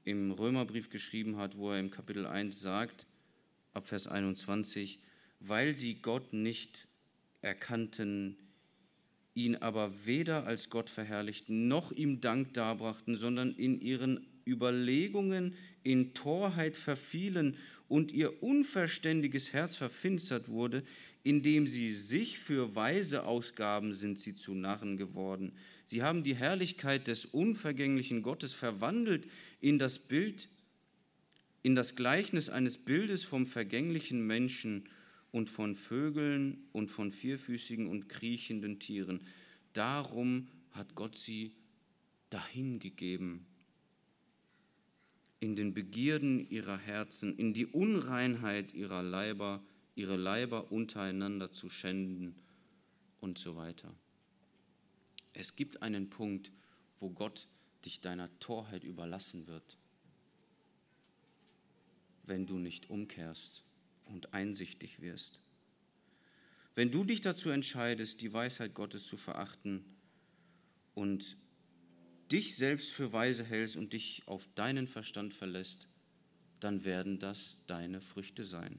im 0.02 0.32
Römerbrief 0.32 0.90
geschrieben 0.90 1.36
hat, 1.36 1.56
wo 1.56 1.70
er 1.70 1.78
im 1.78 1.92
Kapitel 1.92 2.26
1 2.26 2.60
sagt, 2.60 3.06
ab 3.74 3.86
Vers 3.86 4.08
21, 4.08 4.98
weil 5.38 5.72
sie 5.76 6.02
Gott 6.02 6.32
nicht 6.32 6.88
erkannten, 7.40 8.36
ihn 9.34 9.54
aber 9.54 10.04
weder 10.04 10.48
als 10.48 10.68
Gott 10.68 10.90
verherrlichten, 10.90 11.68
noch 11.68 11.92
ihm 11.92 12.20
Dank 12.20 12.54
darbrachten, 12.54 13.14
sondern 13.14 13.54
in 13.54 13.80
ihren 13.80 14.26
Überlegungen 14.44 15.54
in 15.82 16.14
Torheit 16.14 16.76
verfielen 16.76 17.56
und 17.88 18.12
ihr 18.12 18.42
unverständiges 18.42 19.52
Herz 19.52 19.76
verfinstert 19.76 20.48
wurde, 20.48 20.82
indem 21.24 21.66
sie 21.66 21.92
sich 21.92 22.38
für 22.38 22.74
Weise 22.74 23.24
ausgaben, 23.26 23.94
sind 23.94 24.18
sie 24.18 24.34
zu 24.34 24.54
Narren 24.54 24.96
geworden. 24.96 25.52
Sie 25.84 26.02
haben 26.02 26.24
die 26.24 26.34
Herrlichkeit 26.34 27.06
des 27.06 27.26
unvergänglichen 27.26 28.22
Gottes 28.22 28.54
verwandelt 28.54 29.26
in 29.60 29.78
das 29.78 29.98
Bild, 29.98 30.48
in 31.62 31.74
das 31.74 31.94
Gleichnis 31.94 32.48
eines 32.48 32.78
Bildes 32.78 33.24
vom 33.24 33.46
vergänglichen 33.46 34.26
Menschen 34.26 34.88
und 35.30 35.48
von 35.48 35.74
Vögeln 35.74 36.64
und 36.72 36.90
von 36.90 37.10
vierfüßigen 37.10 37.88
und 37.88 38.08
kriechenden 38.08 38.78
Tieren. 38.78 39.20
Darum 39.72 40.48
hat 40.72 40.94
Gott 40.94 41.16
sie 41.16 41.52
dahingegeben 42.30 43.46
in 45.42 45.56
den 45.56 45.74
Begierden 45.74 46.48
ihrer 46.50 46.78
Herzen, 46.78 47.36
in 47.36 47.52
die 47.52 47.66
Unreinheit 47.66 48.74
ihrer 48.74 49.02
Leiber, 49.02 49.60
ihre 49.96 50.14
Leiber 50.16 50.70
untereinander 50.70 51.50
zu 51.50 51.68
schänden 51.68 52.36
und 53.20 53.38
so 53.38 53.56
weiter. 53.56 53.92
Es 55.32 55.56
gibt 55.56 55.82
einen 55.82 56.10
Punkt, 56.10 56.52
wo 57.00 57.10
Gott 57.10 57.48
dich 57.84 58.00
deiner 58.00 58.30
Torheit 58.38 58.84
überlassen 58.84 59.48
wird, 59.48 59.76
wenn 62.22 62.46
du 62.46 62.58
nicht 62.58 62.88
umkehrst 62.88 63.64
und 64.04 64.34
einsichtig 64.34 65.00
wirst. 65.00 65.42
Wenn 66.76 66.92
du 66.92 67.02
dich 67.02 67.20
dazu 67.20 67.50
entscheidest, 67.50 68.20
die 68.20 68.32
Weisheit 68.32 68.74
Gottes 68.74 69.08
zu 69.08 69.16
verachten 69.16 69.84
und 70.94 71.34
dich 72.32 72.56
selbst 72.56 72.92
für 72.92 73.12
weise 73.12 73.44
hältst 73.44 73.76
und 73.76 73.92
dich 73.92 74.22
auf 74.26 74.48
deinen 74.54 74.88
Verstand 74.88 75.34
verlässt, 75.34 75.88
dann 76.60 76.84
werden 76.84 77.18
das 77.18 77.58
deine 77.66 78.00
Früchte 78.00 78.44
sein. 78.44 78.78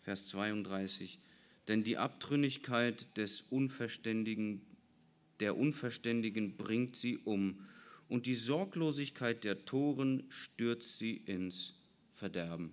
Vers 0.00 0.28
32. 0.28 1.20
Denn 1.68 1.84
die 1.84 1.98
Abtrünnigkeit 1.98 3.16
des 3.16 3.42
Unverständigen, 3.42 4.62
der 5.38 5.56
Unverständigen 5.56 6.56
bringt 6.56 6.96
sie 6.96 7.18
um, 7.18 7.66
und 8.08 8.26
die 8.26 8.34
Sorglosigkeit 8.34 9.44
der 9.44 9.64
Toren 9.64 10.24
stürzt 10.30 10.98
sie 10.98 11.16
ins 11.16 11.74
Verderben. 12.12 12.72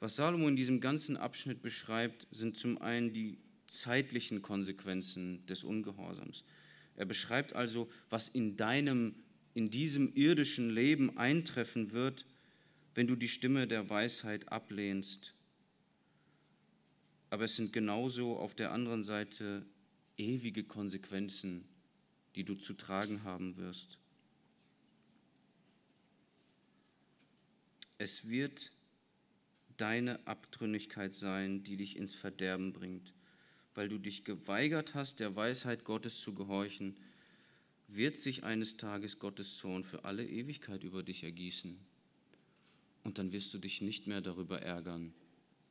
Was 0.00 0.16
Salomo 0.16 0.48
in 0.48 0.56
diesem 0.56 0.80
ganzen 0.80 1.16
Abschnitt 1.16 1.62
beschreibt, 1.62 2.26
sind 2.30 2.56
zum 2.56 2.78
einen 2.78 3.12
die 3.12 3.38
zeitlichen 3.66 4.42
Konsequenzen 4.42 5.44
des 5.46 5.64
Ungehorsams. 5.64 6.44
Er 6.96 7.06
beschreibt 7.06 7.54
also, 7.54 7.90
was 8.10 8.28
in 8.28 8.56
deinem, 8.56 9.14
in 9.54 9.70
diesem 9.70 10.12
irdischen 10.14 10.70
Leben 10.70 11.16
eintreffen 11.18 11.92
wird, 11.92 12.24
wenn 12.94 13.06
du 13.06 13.16
die 13.16 13.28
Stimme 13.28 13.66
der 13.66 13.88
Weisheit 13.90 14.50
ablehnst. 14.50 15.34
Aber 17.30 17.44
es 17.44 17.56
sind 17.56 17.72
genauso 17.72 18.38
auf 18.38 18.54
der 18.54 18.72
anderen 18.72 19.02
Seite 19.02 19.66
ewige 20.16 20.64
Konsequenzen, 20.64 21.64
die 22.34 22.44
du 22.44 22.54
zu 22.54 22.74
tragen 22.74 23.24
haben 23.24 23.56
wirst. 23.56 23.98
Es 27.98 28.28
wird 28.28 28.70
deine 29.76 30.26
Abtrünnigkeit 30.26 31.14
sein, 31.14 31.62
die 31.62 31.76
dich 31.76 31.96
ins 31.96 32.14
Verderben 32.14 32.72
bringt. 32.72 33.14
Weil 33.74 33.88
du 33.88 33.98
dich 33.98 34.24
geweigert 34.24 34.94
hast, 34.94 35.20
der 35.20 35.36
Weisheit 35.36 35.84
Gottes 35.84 36.20
zu 36.20 36.34
gehorchen, 36.34 36.96
wird 37.88 38.18
sich 38.18 38.44
eines 38.44 38.76
Tages 38.76 39.18
Gottes 39.18 39.58
Zorn 39.58 39.84
für 39.84 40.04
alle 40.04 40.26
Ewigkeit 40.26 40.82
über 40.82 41.02
dich 41.02 41.24
ergießen. 41.24 41.78
Und 43.04 43.18
dann 43.18 43.32
wirst 43.32 43.54
du 43.54 43.58
dich 43.58 43.82
nicht 43.82 44.06
mehr 44.06 44.20
darüber 44.20 44.62
ärgern, 44.62 45.14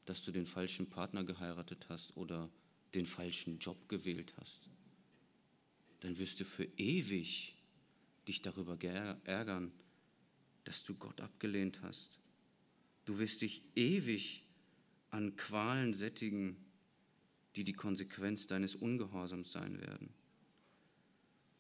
dass 0.06 0.22
du 0.24 0.32
den 0.32 0.46
falschen 0.46 0.90
Partner 0.90 1.24
geheiratet 1.24 1.88
hast 1.90 2.16
oder 2.16 2.50
den 2.94 3.06
falschen 3.06 3.60
Job 3.60 3.90
gewählt 3.90 4.34
hast. 4.38 4.70
Dann 6.00 6.18
wirst 6.18 6.40
du 6.40 6.46
für 6.46 6.68
ewig 6.78 7.56
dich 8.28 8.42
darüber 8.42 8.78
ärgern, 8.82 9.72
dass 10.64 10.84
du 10.84 10.96
Gott 10.96 11.20
abgelehnt 11.22 11.82
hast. 11.82 12.20
Du 13.06 13.20
wirst 13.20 13.42
dich 13.42 13.64
ewig 13.76 14.44
an 15.12 15.36
Qualen 15.36 15.94
sättigen, 15.94 16.58
die 17.56 17.64
die 17.64 17.74
Konsequenz 17.74 18.48
deines 18.48 18.76
Ungehorsams 18.76 19.52
sein 19.52 19.80
werden, 19.80 20.10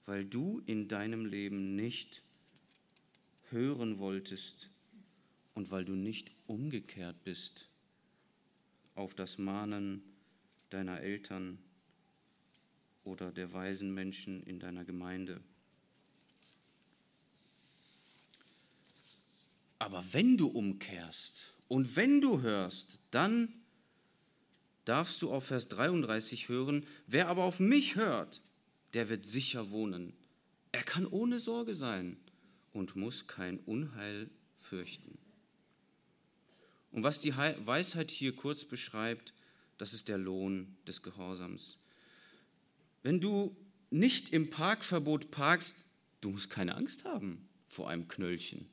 weil 0.05 0.25
du 0.25 0.61
in 0.65 0.87
deinem 0.87 1.25
Leben 1.25 1.75
nicht 1.75 2.21
hören 3.49 3.99
wolltest 3.99 4.69
und 5.53 5.71
weil 5.71 5.85
du 5.85 5.93
nicht 5.93 6.31
umgekehrt 6.47 7.23
bist 7.23 7.69
auf 8.95 9.13
das 9.13 9.37
Mahnen 9.37 10.03
deiner 10.69 10.99
Eltern 11.01 11.59
oder 13.03 13.31
der 13.31 13.53
weisen 13.53 13.93
Menschen 13.93 14.43
in 14.43 14.59
deiner 14.59 14.83
Gemeinde. 14.83 15.41
Aber 19.85 20.03
wenn 20.13 20.35
du 20.35 20.47
umkehrst 20.47 21.53
und 21.67 21.95
wenn 21.95 22.19
du 22.19 22.41
hörst, 22.41 23.01
dann 23.11 23.53
darfst 24.83 25.21
du 25.21 25.31
auf 25.31 25.45
Vers 25.45 25.67
33 25.67 26.49
hören, 26.49 26.87
wer 27.05 27.27
aber 27.27 27.43
auf 27.43 27.59
mich 27.59 27.95
hört, 27.95 28.41
der 28.95 29.09
wird 29.09 29.27
sicher 29.27 29.69
wohnen. 29.69 30.13
Er 30.71 30.81
kann 30.81 31.05
ohne 31.05 31.37
Sorge 31.39 31.75
sein 31.75 32.17
und 32.73 32.95
muss 32.95 33.27
kein 33.27 33.59
Unheil 33.59 34.31
fürchten. 34.57 35.19
Und 36.91 37.03
was 37.03 37.21
die 37.21 37.35
Weisheit 37.37 38.09
hier 38.09 38.35
kurz 38.35 38.65
beschreibt, 38.65 39.35
das 39.77 39.93
ist 39.93 40.09
der 40.09 40.17
Lohn 40.17 40.75
des 40.87 41.03
Gehorsams. 41.03 41.77
Wenn 43.03 43.21
du 43.21 43.55
nicht 43.91 44.33
im 44.33 44.49
Parkverbot 44.49 45.29
parkst, 45.29 45.85
du 46.21 46.31
musst 46.31 46.49
keine 46.49 46.73
Angst 46.73 47.03
haben 47.03 47.47
vor 47.67 47.87
einem 47.87 48.07
Knöllchen. 48.07 48.67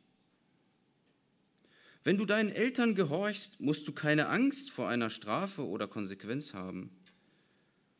Wenn 2.04 2.16
du 2.16 2.24
deinen 2.24 2.50
Eltern 2.50 2.94
gehorchst, 2.94 3.60
musst 3.60 3.86
du 3.86 3.92
keine 3.92 4.28
Angst 4.28 4.70
vor 4.70 4.88
einer 4.88 5.10
Strafe 5.10 5.66
oder 5.66 5.86
Konsequenz 5.86 6.52
haben. 6.52 6.90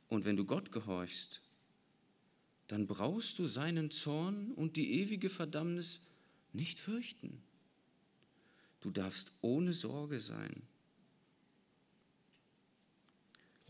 Und 0.08 0.24
wenn 0.24 0.36
du 0.36 0.44
Gott 0.44 0.72
gehorchst, 0.72 1.40
dann 2.66 2.86
brauchst 2.86 3.38
du 3.38 3.46
seinen 3.46 3.90
Zorn 3.90 4.50
und 4.52 4.76
die 4.76 5.00
ewige 5.00 5.30
Verdammnis 5.30 6.00
nicht 6.52 6.78
fürchten. 6.78 7.42
Du 8.80 8.90
darfst 8.90 9.32
ohne 9.40 9.72
Sorge 9.72 10.20
sein. 10.20 10.62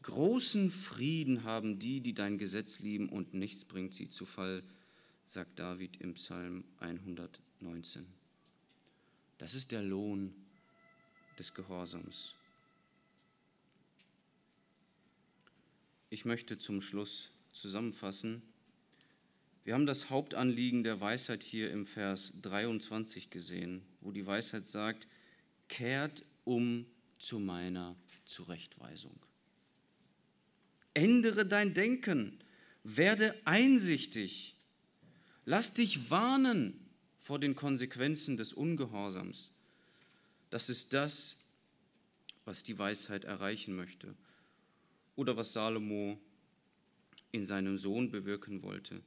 Großen 0.01 0.71
Frieden 0.71 1.45
haben 1.45 1.79
die, 1.79 2.01
die 2.01 2.15
dein 2.15 2.39
Gesetz 2.39 2.81
lieben, 2.81 3.09
und 3.09 3.35
nichts 3.35 3.65
bringt 3.65 3.95
sie 3.95 4.09
zu 4.09 4.25
Fall, 4.25 4.63
sagt 5.25 5.59
David 5.59 5.99
im 5.99 6.15
Psalm 6.15 6.65
119. 6.81 8.22
Das 9.43 9.55
ist 9.55 9.73
der 9.73 9.83
Lohn 9.83 10.33
des 11.37 11.53
Gehorsams. 11.53 12.35
Ich 16.11 16.25
möchte 16.25 16.59
zum 16.59 16.81
Schluss 16.81 17.33
zusammenfassen. 17.51 18.41
Wir 19.65 19.75
haben 19.75 19.85
das 19.85 20.11
Hauptanliegen 20.11 20.85
der 20.85 21.01
Weisheit 21.01 21.43
hier 21.43 21.73
im 21.73 21.87
Vers 21.87 22.35
23 22.43 23.31
gesehen, 23.31 23.83
wo 24.01 24.13
die 24.13 24.25
Weisheit 24.25 24.65
sagt, 24.65 25.09
kehrt 25.67 26.25
um 26.45 26.87
zu 27.19 27.41
meiner 27.41 27.97
Zurechtweisung. 28.25 29.19
Ändere 30.95 31.45
dein 31.47 31.75
Denken, 31.75 32.39
werde 32.85 33.35
einsichtig, 33.45 34.55
lass 35.45 35.75
dich 35.75 36.11
warnen 36.11 36.82
vor 37.23 37.39
den 37.39 37.55
Konsequenzen 37.55 38.37
des 38.37 38.53
Ungehorsams. 38.53 39.53
Das 40.51 40.69
ist 40.69 40.93
das, 40.93 41.53
was 42.45 42.65
die 42.65 42.79
Weisheit 42.79 43.25
erreichen 43.25 43.77
möchte 43.77 44.15
oder 45.15 45.37
was 45.37 45.53
Salomo 45.53 46.21
in 47.31 47.45
seinem 47.45 47.79
Sohn 47.79 48.11
bewirken 48.11 48.63
wollte. 48.63 49.01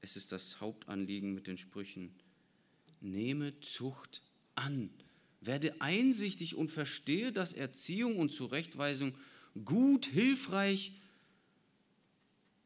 Es 0.00 0.16
ist 0.16 0.32
das 0.32 0.60
Hauptanliegen 0.60 1.34
mit 1.34 1.46
den 1.46 1.56
Sprüchen. 1.56 2.12
Nehme 3.00 3.58
Zucht 3.60 4.22
an, 4.56 4.90
werde 5.40 5.80
einsichtig 5.80 6.56
und 6.56 6.68
verstehe, 6.68 7.30
dass 7.30 7.52
Erziehung 7.52 8.16
und 8.16 8.32
Zurechtweisung 8.32 9.14
gut, 9.64 10.06
hilfreich 10.06 10.92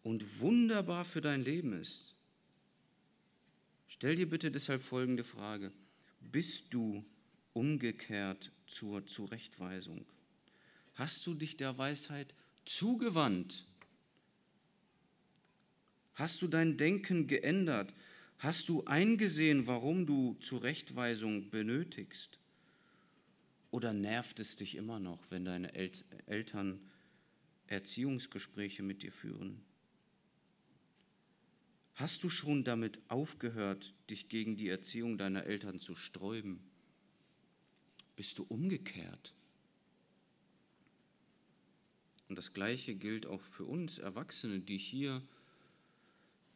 und 0.02 0.40
wunderbar 0.40 1.04
für 1.04 1.20
dein 1.20 1.44
Leben 1.44 1.74
ist. 1.74 2.15
Stell 3.86 4.16
dir 4.16 4.28
bitte 4.28 4.50
deshalb 4.50 4.82
folgende 4.82 5.24
Frage. 5.24 5.72
Bist 6.20 6.74
du 6.74 7.04
umgekehrt 7.52 8.50
zur 8.66 9.06
Zurechtweisung? 9.06 10.04
Hast 10.94 11.26
du 11.26 11.34
dich 11.34 11.56
der 11.56 11.78
Weisheit 11.78 12.34
zugewandt? 12.64 13.66
Hast 16.14 16.42
du 16.42 16.48
dein 16.48 16.76
Denken 16.76 17.26
geändert? 17.26 17.92
Hast 18.38 18.68
du 18.68 18.84
eingesehen, 18.84 19.66
warum 19.66 20.06
du 20.06 20.34
Zurechtweisung 20.40 21.50
benötigst? 21.50 22.38
Oder 23.70 23.92
nervt 23.92 24.40
es 24.40 24.56
dich 24.56 24.74
immer 24.74 24.98
noch, 24.98 25.30
wenn 25.30 25.44
deine 25.44 25.74
Eltern 26.26 26.80
Erziehungsgespräche 27.66 28.82
mit 28.82 29.02
dir 29.02 29.12
führen? 29.12 29.65
Hast 31.96 32.24
du 32.24 32.28
schon 32.28 32.62
damit 32.62 33.00
aufgehört, 33.08 33.94
dich 34.10 34.28
gegen 34.28 34.58
die 34.58 34.68
Erziehung 34.68 35.16
deiner 35.16 35.44
Eltern 35.44 35.80
zu 35.80 35.94
sträuben? 35.94 36.60
Bist 38.16 38.36
du 38.36 38.42
umgekehrt? 38.42 39.32
Und 42.28 42.36
das 42.36 42.52
Gleiche 42.52 42.94
gilt 42.96 43.24
auch 43.24 43.40
für 43.40 43.64
uns 43.64 43.96
Erwachsene, 43.96 44.60
die 44.60 44.76
hier 44.76 45.22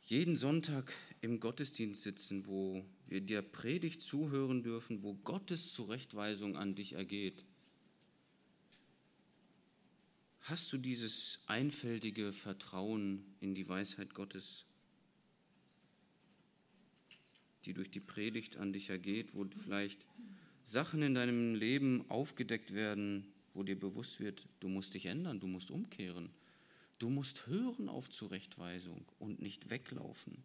jeden 0.03 0.37
Sonntag 0.37 0.93
im 1.23 1.41
Gottesdienst 1.41 2.03
sitzen, 2.03 2.47
wo 2.47 2.85
wir 3.07 3.23
der 3.23 3.41
Predigt 3.41 4.03
zuhören 4.03 4.63
dürfen, 4.63 5.03
wo 5.03 5.15
Gottes 5.15 5.73
Zurechtweisung 5.73 6.59
an 6.59 6.75
dich 6.75 6.93
ergeht. 6.93 7.47
Hast 10.41 10.71
du 10.75 10.77
dieses 10.77 11.45
einfältige 11.47 12.35
Vertrauen 12.35 13.25
in 13.41 13.55
die 13.55 13.67
Weisheit 13.67 14.13
Gottes? 14.13 14.67
Die 17.65 17.75
durch 17.75 17.91
die 17.91 18.01
Predigt 18.01 18.57
an 18.57 18.73
dich 18.73 18.91
ergeht, 18.91 19.35
wo 19.35 19.45
vielleicht 19.45 20.07
Sachen 20.63 21.03
in 21.03 21.15
deinem 21.15 21.55
Leben 21.55 22.05
aufgedeckt 22.09 22.75
werden, 22.75 23.27
wo 23.55 23.63
dir 23.63 23.79
bewusst 23.79 24.21
wird, 24.21 24.47
du 24.61 24.69
musst 24.69 24.95
dich 24.95 25.07
ändern, 25.07 25.41
du 25.41 25.47
musst 25.47 25.71
umkehren. 25.71 26.31
Du 26.99 27.09
musst 27.09 27.47
hören 27.47 27.89
auf 27.89 28.11
Zurechtweisung 28.11 29.07
und 29.19 29.41
nicht 29.41 29.71
weglaufen. 29.71 30.45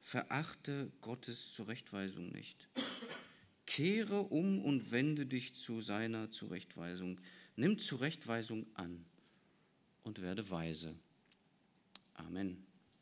Verachte 0.00 0.90
Gottes 1.02 1.52
Zurechtweisung 1.52 2.30
nicht. 2.30 2.68
Kehre 3.66 4.20
um 4.20 4.64
und 4.64 4.92
wende 4.92 5.26
dich 5.26 5.54
zu 5.54 5.82
seiner 5.82 6.30
Zurechtweisung. 6.30 7.20
Nimm 7.56 7.78
Zurechtweisung 7.78 8.66
an 8.74 9.04
und 10.04 10.22
werde 10.22 10.48
weise. 10.48 10.96
Amen. 12.14 12.65